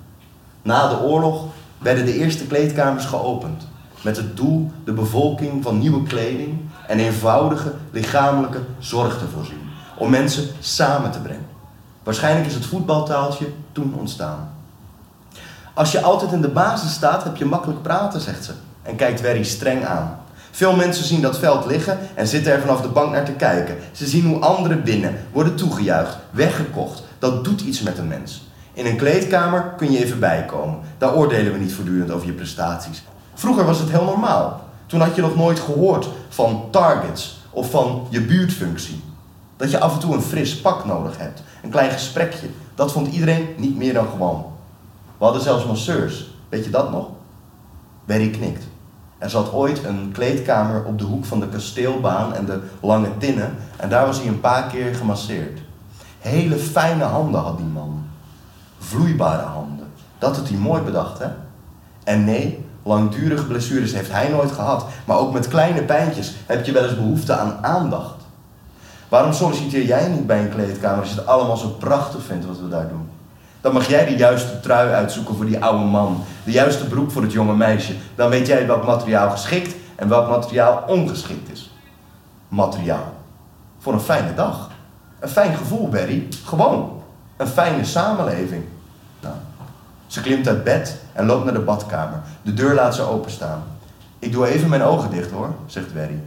Na 0.66 0.88
de 0.88 1.00
oorlog 1.00 1.44
werden 1.78 2.04
de 2.04 2.14
eerste 2.14 2.46
kleedkamers 2.46 3.04
geopend. 3.04 3.66
Met 4.00 4.16
het 4.16 4.36
doel 4.36 4.70
de 4.84 4.92
bevolking 4.92 5.62
van 5.62 5.78
nieuwe 5.78 6.02
kleding 6.02 6.58
en 6.86 6.98
eenvoudige 6.98 7.72
lichamelijke 7.90 8.60
zorg 8.78 9.18
te 9.18 9.24
voorzien. 9.34 9.60
Om 9.98 10.10
mensen 10.10 10.48
samen 10.60 11.10
te 11.10 11.18
brengen. 11.18 11.46
Waarschijnlijk 12.02 12.46
is 12.46 12.54
het 12.54 12.66
voetbaltaaltje 12.66 13.46
toen 13.72 13.94
ontstaan. 13.98 14.50
Als 15.74 15.92
je 15.92 16.02
altijd 16.02 16.32
in 16.32 16.40
de 16.40 16.48
basis 16.48 16.92
staat, 16.92 17.24
heb 17.24 17.36
je 17.36 17.44
makkelijk 17.44 17.82
praten, 17.82 18.20
zegt 18.20 18.44
ze. 18.44 18.52
En 18.82 18.96
kijkt 18.96 19.20
Werry 19.20 19.44
streng 19.44 19.84
aan. 19.84 20.18
Veel 20.50 20.76
mensen 20.76 21.04
zien 21.04 21.22
dat 21.22 21.38
veld 21.38 21.66
liggen 21.66 21.98
en 22.14 22.26
zitten 22.26 22.52
er 22.52 22.60
vanaf 22.60 22.80
de 22.80 22.88
bank 22.88 23.12
naar 23.12 23.24
te 23.24 23.32
kijken. 23.32 23.76
Ze 23.92 24.06
zien 24.06 24.26
hoe 24.26 24.40
anderen 24.40 24.84
winnen, 24.84 25.16
worden 25.32 25.56
toegejuicht, 25.56 26.16
weggekocht. 26.30 27.02
Dat 27.18 27.44
doet 27.44 27.60
iets 27.60 27.82
met 27.82 27.98
een 27.98 28.08
mens. 28.08 28.45
In 28.76 28.86
een 28.86 28.96
kleedkamer 28.96 29.72
kun 29.76 29.92
je 29.92 30.04
even 30.04 30.18
bijkomen. 30.18 30.78
Daar 30.98 31.14
oordelen 31.14 31.52
we 31.52 31.58
niet 31.58 31.72
voortdurend 31.72 32.10
over 32.10 32.26
je 32.26 32.32
prestaties. 32.32 33.04
Vroeger 33.34 33.64
was 33.64 33.78
het 33.78 33.90
heel 33.90 34.04
normaal. 34.04 34.64
Toen 34.86 35.00
had 35.00 35.14
je 35.14 35.22
nog 35.22 35.36
nooit 35.36 35.60
gehoord 35.60 36.08
van 36.28 36.68
targets 36.70 37.40
of 37.50 37.70
van 37.70 38.06
je 38.10 38.20
buurtfunctie. 38.20 39.02
Dat 39.56 39.70
je 39.70 39.80
af 39.80 39.92
en 39.92 39.98
toe 39.98 40.14
een 40.14 40.22
fris 40.22 40.60
pak 40.60 40.84
nodig 40.84 41.18
hebt. 41.18 41.42
Een 41.62 41.70
klein 41.70 41.90
gesprekje. 41.90 42.46
Dat 42.74 42.92
vond 42.92 43.12
iedereen 43.12 43.48
niet 43.56 43.76
meer 43.76 43.92
dan 43.92 44.08
gewoon. 44.08 44.46
We 45.18 45.24
hadden 45.24 45.42
zelfs 45.42 45.66
masseurs. 45.66 46.30
Weet 46.48 46.64
je 46.64 46.70
dat 46.70 46.90
nog? 46.90 47.06
Berry 48.04 48.30
knikt. 48.30 48.64
Er 49.18 49.30
zat 49.30 49.52
ooit 49.52 49.84
een 49.84 50.10
kleedkamer 50.12 50.84
op 50.84 50.98
de 50.98 51.04
hoek 51.04 51.24
van 51.24 51.40
de 51.40 51.48
kasteelbaan 51.48 52.34
en 52.34 52.44
de 52.44 52.60
lange 52.80 53.10
tinnen. 53.18 53.54
En 53.76 53.88
daar 53.88 54.06
was 54.06 54.18
hij 54.18 54.28
een 54.28 54.40
paar 54.40 54.66
keer 54.66 54.94
gemasseerd. 54.94 55.60
Hele 56.18 56.56
fijne 56.56 57.04
handen 57.04 57.40
had 57.40 57.56
die 57.56 57.66
man. 57.66 58.04
Vloeibare 58.78 59.42
handen. 59.42 59.86
Dat 60.18 60.36
had 60.36 60.48
hij 60.48 60.58
mooi 60.58 60.82
bedacht, 60.82 61.18
hè? 61.18 61.26
En 62.04 62.24
nee, 62.24 62.64
langdurige 62.82 63.46
blessures 63.46 63.92
heeft 63.92 64.12
hij 64.12 64.28
nooit 64.28 64.52
gehad. 64.52 64.86
Maar 65.04 65.18
ook 65.18 65.32
met 65.32 65.48
kleine 65.48 65.82
pijntjes 65.82 66.34
heb 66.46 66.64
je 66.64 66.72
wel 66.72 66.84
eens 66.84 66.96
behoefte 66.96 67.32
aan 67.36 67.58
aandacht. 67.60 68.14
Waarom 69.08 69.32
solliciteer 69.32 69.84
jij 69.84 70.08
niet 70.08 70.26
bij 70.26 70.40
een 70.40 70.50
kleedkamer 70.50 71.00
als 71.00 71.08
je 71.10 71.16
het 71.16 71.26
allemaal 71.26 71.56
zo 71.56 71.68
prachtig 71.68 72.22
vindt 72.22 72.46
wat 72.46 72.60
we 72.60 72.68
daar 72.68 72.88
doen? 72.88 73.08
Dan 73.60 73.72
mag 73.72 73.88
jij 73.88 74.06
de 74.06 74.16
juiste 74.16 74.60
trui 74.60 74.92
uitzoeken 74.92 75.36
voor 75.36 75.46
die 75.46 75.64
oude 75.64 75.84
man. 75.84 76.22
De 76.44 76.50
juiste 76.50 76.86
broek 76.86 77.10
voor 77.10 77.22
het 77.22 77.32
jonge 77.32 77.54
meisje. 77.54 77.94
Dan 78.14 78.30
weet 78.30 78.46
jij 78.46 78.66
welk 78.66 78.86
materiaal 78.86 79.30
geschikt 79.30 79.74
en 79.96 80.08
welk 80.08 80.28
materiaal 80.28 80.84
ongeschikt 80.86 81.50
is. 81.50 81.70
Materiaal. 82.48 83.12
Voor 83.78 83.92
een 83.92 84.00
fijne 84.00 84.34
dag. 84.34 84.70
Een 85.20 85.28
fijn 85.28 85.56
gevoel, 85.56 85.88
Berry. 85.88 86.28
Gewoon. 86.44 86.95
Een 87.36 87.46
fijne 87.46 87.84
samenleving. 87.84 88.64
Nou, 89.20 89.34
ze 90.06 90.20
klimt 90.20 90.48
uit 90.48 90.64
bed 90.64 90.96
en 91.12 91.26
loopt 91.26 91.44
naar 91.44 91.54
de 91.54 91.60
badkamer. 91.60 92.20
De 92.42 92.54
deur 92.54 92.74
laat 92.74 92.94
ze 92.94 93.02
openstaan. 93.02 93.62
Ik 94.18 94.32
doe 94.32 94.46
even 94.46 94.68
mijn 94.68 94.82
ogen 94.82 95.10
dicht 95.10 95.30
hoor, 95.30 95.54
zegt 95.66 95.94
Berry. 95.94 96.20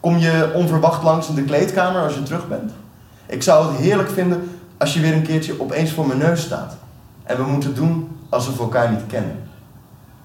Kom 0.00 0.18
je 0.18 0.50
onverwacht 0.54 1.02
langs 1.02 1.28
in 1.28 1.34
de 1.34 1.44
kleedkamer 1.44 2.02
als 2.02 2.14
je 2.14 2.22
terug 2.22 2.48
bent? 2.48 2.72
Ik 3.26 3.42
zou 3.42 3.72
het 3.72 3.80
heerlijk 3.80 4.10
vinden 4.10 4.58
als 4.78 4.94
je 4.94 5.00
weer 5.00 5.12
een 5.12 5.22
keertje 5.22 5.60
opeens 5.60 5.92
voor 5.92 6.06
mijn 6.06 6.18
neus 6.18 6.42
staat. 6.42 6.76
En 7.22 7.36
we 7.36 7.42
moeten 7.42 7.74
doen 7.74 8.18
alsof 8.28 8.56
we 8.56 8.62
elkaar 8.62 8.90
niet 8.90 9.06
kennen. 9.06 9.42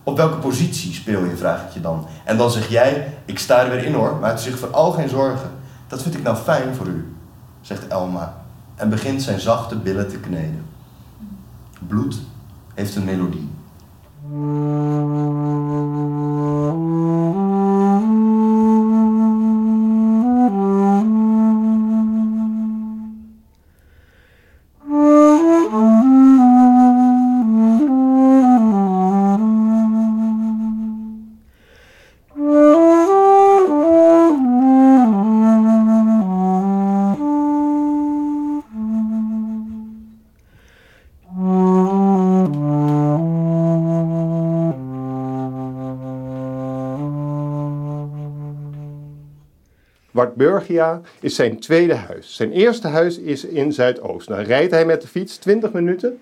Op 0.03 0.17
welke 0.17 0.37
positie 0.37 0.93
speel 0.93 1.23
je, 1.23 1.37
vraag 1.37 1.63
ik 1.63 1.69
je 1.69 1.81
dan. 1.81 2.07
En 2.23 2.37
dan 2.37 2.51
zeg 2.51 2.69
jij, 2.69 3.13
ik 3.25 3.39
sta 3.39 3.63
er 3.63 3.69
weer 3.69 3.83
in 3.83 3.93
hoor, 3.93 4.15
maak 4.15 4.37
zich 4.37 4.57
vooral 4.57 4.91
geen 4.91 5.09
zorgen. 5.09 5.49
Dat 5.87 6.01
vind 6.01 6.15
ik 6.15 6.23
nou 6.23 6.35
fijn 6.35 6.75
voor 6.75 6.87
u, 6.87 7.13
zegt 7.61 7.87
Elma. 7.87 8.38
En 8.79 8.89
begint 8.89 9.21
zijn 9.21 9.39
zachte 9.39 9.77
billen 9.77 10.09
te 10.09 10.19
kneden. 10.19 10.65
Bloed 11.87 12.19
heeft 12.73 12.95
een 12.95 13.03
melodie. 13.03 13.49
Wartburgia 50.39 51.01
is 51.19 51.35
zijn 51.35 51.59
tweede 51.59 51.93
huis. 51.93 52.35
Zijn 52.35 52.51
eerste 52.51 52.87
huis 52.87 53.17
is 53.17 53.45
in 53.45 53.73
Zuidoost. 53.73 54.27
Dan 54.27 54.39
rijdt 54.39 54.71
hij 54.71 54.85
met 54.85 55.01
de 55.01 55.07
fiets 55.07 55.37
20 55.37 55.71
minuten 55.71 56.19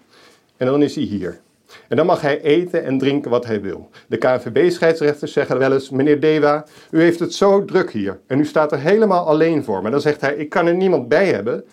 en 0.58 0.66
dan 0.66 0.82
is 0.82 0.96
hij 0.96 1.04
hier. 1.04 1.40
En 1.88 1.98
dan 1.98 2.06
mag 2.06 2.22
hij 2.22 2.42
eten 2.42 2.84
en 2.84 2.98
drinken 2.98 3.32
wat 3.32 3.46
hij 3.46 3.62
wil. 3.62 3.90
De 4.08 4.18
KNVB-scheidsrechters 4.18 5.32
zeggen 5.32 5.58
wel 5.58 5.74
eens: 5.74 5.90
Meneer 5.90 6.20
Dewa, 6.20 6.66
u 6.92 7.02
heeft 7.02 7.20
het 7.20 7.34
zo 7.34 7.66
druk 7.66 7.92
hier 7.92 8.20
en 8.28 8.40
u 8.40 8.46
staat 8.46 8.72
er 8.72 8.80
helemaal 8.80 9.26
alleen 9.26 9.64
voor. 9.64 9.82
Maar 9.82 9.92
dan 9.92 10.02
zegt 10.02 10.22
hij: 10.22 10.36
Ik 10.36 10.50
kan 10.50 10.68
er 10.68 10.76
niemand 10.76 11.08
bij 11.08 11.28
hebben, 11.28 11.66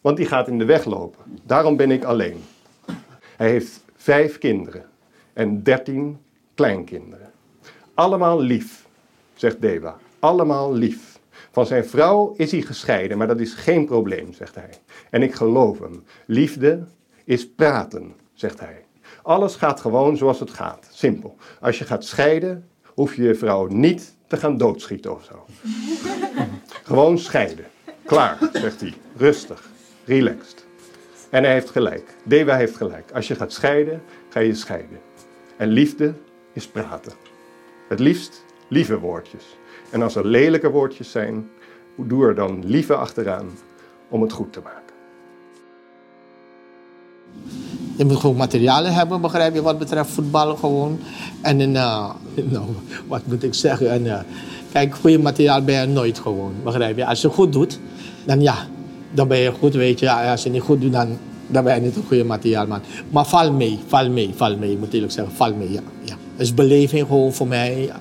want 0.00 0.16
die 0.16 0.26
gaat 0.26 0.48
in 0.48 0.58
de 0.58 0.64
weg 0.64 0.84
lopen. 0.84 1.40
Daarom 1.42 1.76
ben 1.76 1.90
ik 1.90 2.04
alleen. 2.04 2.44
Hij 3.36 3.50
heeft 3.50 3.84
vijf 3.96 4.38
kinderen 4.38 4.84
en 5.32 5.62
dertien 5.62 6.18
kleinkinderen. 6.54 7.30
Allemaal 7.94 8.40
lief, 8.40 8.86
zegt 9.34 9.60
Dewa. 9.60 9.96
Allemaal 10.18 10.74
lief. 10.74 11.07
Van 11.58 11.66
zijn 11.66 11.86
vrouw 11.86 12.34
is 12.36 12.50
hij 12.50 12.60
gescheiden, 12.60 13.18
maar 13.18 13.26
dat 13.26 13.40
is 13.40 13.54
geen 13.54 13.86
probleem, 13.86 14.32
zegt 14.32 14.54
hij. 14.54 14.70
En 15.10 15.22
ik 15.22 15.34
geloof 15.34 15.78
hem. 15.78 16.04
Liefde 16.26 16.84
is 17.24 17.50
praten, 17.50 18.14
zegt 18.32 18.60
hij. 18.60 18.84
Alles 19.22 19.54
gaat 19.54 19.80
gewoon 19.80 20.16
zoals 20.16 20.40
het 20.40 20.50
gaat. 20.50 20.88
Simpel. 20.90 21.36
Als 21.60 21.78
je 21.78 21.84
gaat 21.84 22.04
scheiden, 22.04 22.68
hoef 22.84 23.14
je 23.14 23.22
je 23.22 23.34
vrouw 23.34 23.66
niet 23.66 24.16
te 24.26 24.36
gaan 24.36 24.56
doodschieten 24.56 25.14
of 25.14 25.24
zo. 25.24 25.46
gewoon 26.90 27.18
scheiden. 27.18 27.64
Klaar, 28.04 28.38
zegt 28.52 28.80
hij. 28.80 28.94
Rustig. 29.16 29.68
Relaxed. 30.04 30.66
En 31.30 31.42
hij 31.42 31.52
heeft 31.52 31.70
gelijk. 31.70 32.14
Dewa 32.24 32.56
heeft 32.56 32.76
gelijk. 32.76 33.10
Als 33.12 33.28
je 33.28 33.34
gaat 33.34 33.52
scheiden, 33.52 34.02
ga 34.28 34.40
je 34.40 34.54
scheiden. 34.54 35.00
En 35.56 35.68
liefde 35.68 36.14
is 36.52 36.68
praten. 36.68 37.12
Het 37.88 37.98
liefst 37.98 38.44
lieve 38.68 38.98
woordjes. 38.98 39.56
En 39.90 40.02
als 40.02 40.14
er 40.14 40.26
lelijke 40.26 40.70
woordjes 40.70 41.10
zijn, 41.10 41.48
doe 41.96 42.24
er 42.24 42.34
dan 42.34 42.62
lieve 42.64 42.94
achteraan 42.94 43.50
om 44.08 44.22
het 44.22 44.32
goed 44.32 44.52
te 44.52 44.60
maken. 44.64 44.82
Je 47.96 48.04
moet 48.04 48.16
gewoon 48.16 48.36
materialen 48.36 48.94
hebben, 48.94 49.20
begrijp 49.20 49.54
je, 49.54 49.62
wat 49.62 49.78
betreft 49.78 50.10
voetballen 50.10 50.58
gewoon. 50.58 50.98
En 51.42 51.60
uh, 51.60 52.10
nou, 52.52 52.66
wat 53.06 53.26
moet 53.26 53.42
ik 53.42 53.54
zeggen? 53.54 53.90
En, 53.90 54.04
uh, 54.04 54.18
kijk, 54.72 54.94
goede 54.94 55.18
materiaal 55.18 55.62
ben 55.62 55.80
je 55.80 55.86
nooit 55.86 56.18
gewoon, 56.18 56.52
begrijp 56.64 56.96
je. 56.96 57.06
Als 57.06 57.20
je 57.20 57.28
goed 57.28 57.52
doet, 57.52 57.78
dan 58.24 58.40
ja, 58.40 58.56
dan 59.12 59.28
ben 59.28 59.38
je 59.38 59.52
goed, 59.52 59.74
weet 59.74 59.98
je. 59.98 60.12
Als 60.12 60.42
je 60.42 60.50
niet 60.50 60.62
goed 60.62 60.80
doet, 60.80 60.92
dan, 60.92 61.18
dan 61.46 61.64
ben 61.64 61.74
je 61.74 61.80
niet 61.80 61.96
een 61.96 62.04
goede 62.06 62.24
materiaalman. 62.24 62.80
Maar 63.10 63.26
val 63.26 63.52
mee, 63.52 63.78
val 63.86 64.10
mee, 64.10 64.32
val 64.36 64.56
mee. 64.56 64.72
Ik 64.72 64.78
moet 64.78 64.92
eerlijk 64.92 65.12
zeggen, 65.12 65.34
val 65.34 65.54
mee, 65.54 65.72
ja. 65.72 65.80
ja. 66.02 66.14
Is 66.36 66.54
beleving 66.54 67.06
gewoon 67.06 67.32
voor 67.32 67.46
mij. 67.46 67.92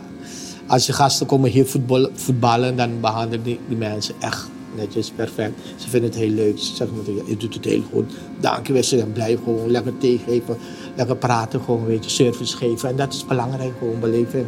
Als 0.68 0.86
je 0.86 0.94
gasten 0.94 1.28
komen 1.28 1.50
hier 1.50 1.66
voetbal, 1.66 2.10
voetballen, 2.14 2.76
dan 2.76 3.00
behandelen 3.02 3.44
die, 3.44 3.60
mensen 3.78 4.16
echt 4.20 4.48
netjes, 4.76 5.12
perfect. 5.12 5.54
Ze 5.76 5.90
vinden 5.90 6.10
het 6.10 6.20
heel 6.20 6.30
leuk. 6.30 6.60
Ze 6.60 6.76
zeggen 6.76 6.98
meteen, 6.98 7.22
je 7.26 7.38
doet 7.38 7.54
het 7.54 7.66
heel 7.66 7.84
goed. 7.92 8.14
Dank 8.40 8.68
je 8.68 8.74
wel. 8.74 8.84
Ze 8.84 9.06
blijven 9.14 9.44
gewoon 9.44 9.72
lekker 9.72 9.98
tegengeven. 9.98 10.58
Lekker 10.96 11.16
praten, 11.16 11.62
gewoon, 11.62 11.86
weet 11.86 12.04
je, 12.04 12.10
service 12.10 12.58
geven. 12.58 12.90
En 12.90 12.96
dat 12.96 13.14
is 13.14 13.26
belangrijk, 13.26 13.74
gewoon 13.78 14.00
beleving. 14.00 14.46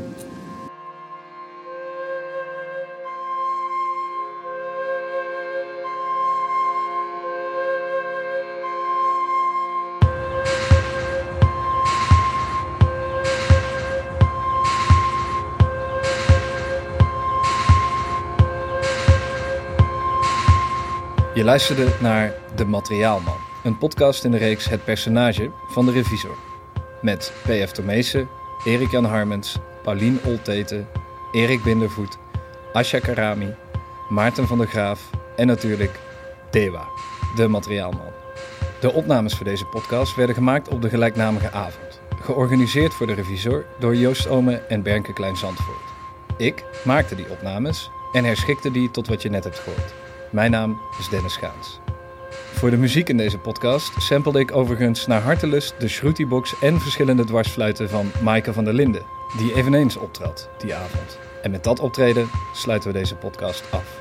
Luisterde 21.50 21.88
naar 22.02 22.34
De 22.56 22.66
Materiaalman, 22.66 23.38
een 23.64 23.78
podcast 23.78 24.24
in 24.24 24.32
de 24.32 24.38
reeks 24.38 24.70
Het 24.70 24.84
Personage 24.84 25.52
van 25.68 25.86
de 25.86 25.92
Revisor. 25.92 26.38
Met 27.02 27.34
P.F. 27.44 27.72
Tomezen, 27.72 28.30
Erik-Jan 28.66 29.06
Harmens, 29.06 29.58
Paulien 29.84 30.20
Olteten, 30.26 30.88
Erik 31.32 31.64
Bindervoet, 31.64 32.18
Asja 32.74 33.00
Karami, 33.00 33.56
Maarten 34.10 34.48
van 34.48 34.58
der 34.58 34.68
Graaf 34.68 35.10
en 35.36 35.48
natuurlijk 35.48 36.00
Dewa, 36.50 36.88
de 37.36 37.48
materiaalman. 37.48 38.14
De 38.80 38.92
opnames 38.92 39.34
voor 39.34 39.46
deze 39.46 39.66
podcast 39.66 40.16
werden 40.16 40.36
gemaakt 40.36 40.68
op 40.68 40.82
de 40.82 40.90
gelijknamige 40.90 41.52
avond. 41.52 42.02
Georganiseerd 42.22 42.94
voor 42.94 43.08
de 43.08 43.14
revisor 43.14 43.66
door 43.80 43.96
Joost 43.96 44.28
Ome 44.28 44.56
en 44.56 44.82
Bernke 44.82 45.14
Klein 45.14 45.38
Zandvoort. 45.38 45.94
Ik 46.38 46.64
maakte 46.84 47.16
die 47.16 47.30
opnames 47.30 47.90
en 48.12 48.24
herschikte 48.24 48.72
die 48.72 48.92
tot 48.92 49.08
wat 49.08 49.22
je 49.22 49.30
net 49.30 49.44
hebt 49.44 49.60
gehoord. 49.60 50.09
Mijn 50.30 50.52
naam 50.52 50.82
is 51.00 51.10
Dennis 51.10 51.36
Gaans. 51.36 51.80
Voor 52.54 52.70
de 52.70 52.78
muziek 52.78 53.10
in 53.10 53.18
deze 53.18 53.38
podcast 53.38 54.02
samplede 54.02 54.40
ik 54.40 54.56
overigens 54.56 55.08
naar 55.08 55.22
hartelust 55.22 55.74
de 55.80 55.88
Shruti-box 55.88 56.60
en 56.62 56.82
verschillende 56.82 57.26
dwarsfluiten 57.26 57.90
van 57.90 58.12
Maaike 58.22 58.54
van 58.54 58.64
der 58.64 58.74
Linden, 58.74 59.06
die 59.38 59.56
eveneens 59.56 59.98
optrad 59.98 60.50
die 60.58 60.76
avond. 60.76 61.20
En 61.42 61.52
met 61.52 61.64
dat 61.64 61.80
optreden 61.80 62.30
sluiten 62.54 62.92
we 62.92 62.98
deze 62.98 63.16
podcast 63.16 63.64
af. 63.72 63.99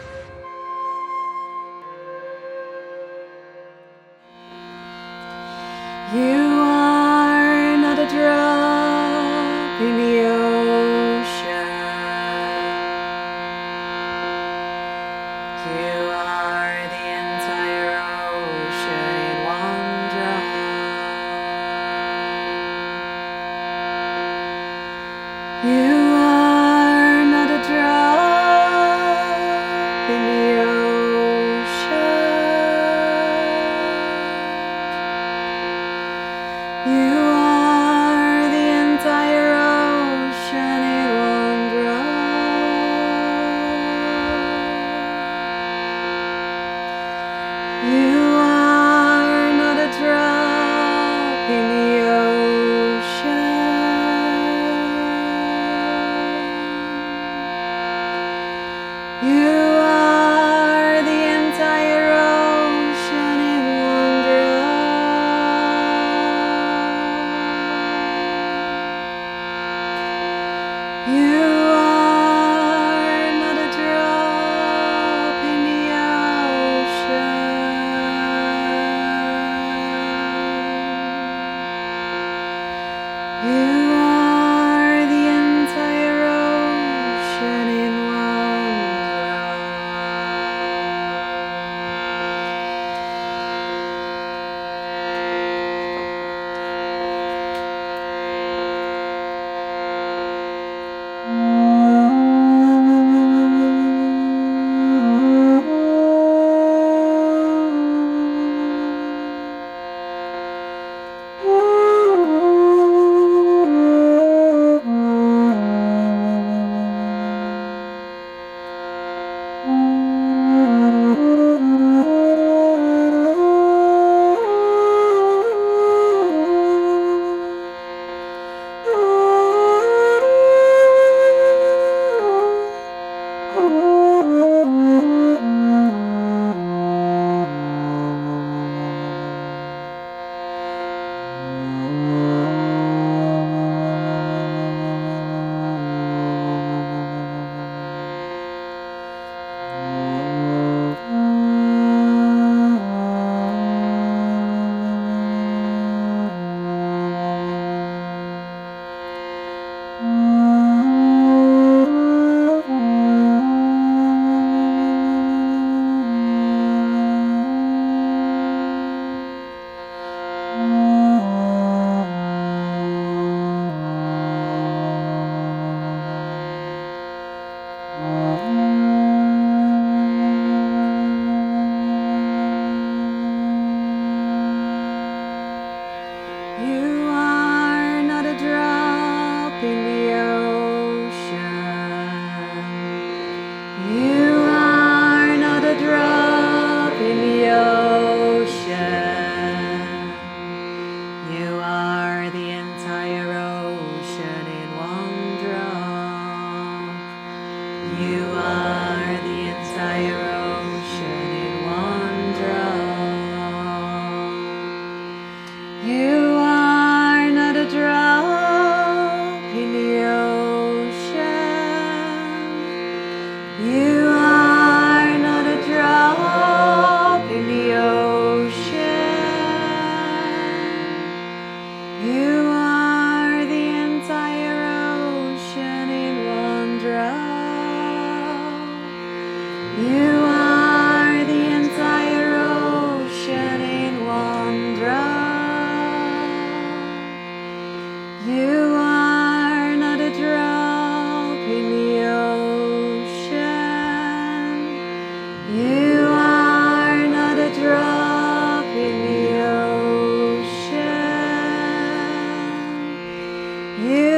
You 263.79 264.18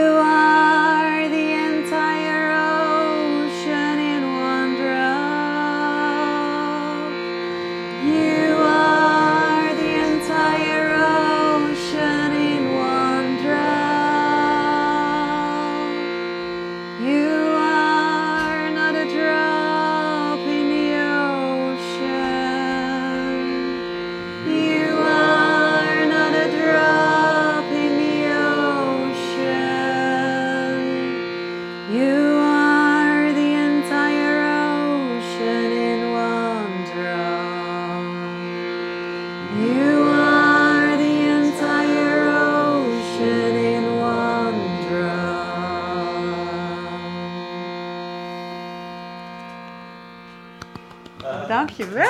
Dankjewel, 51.80 52.09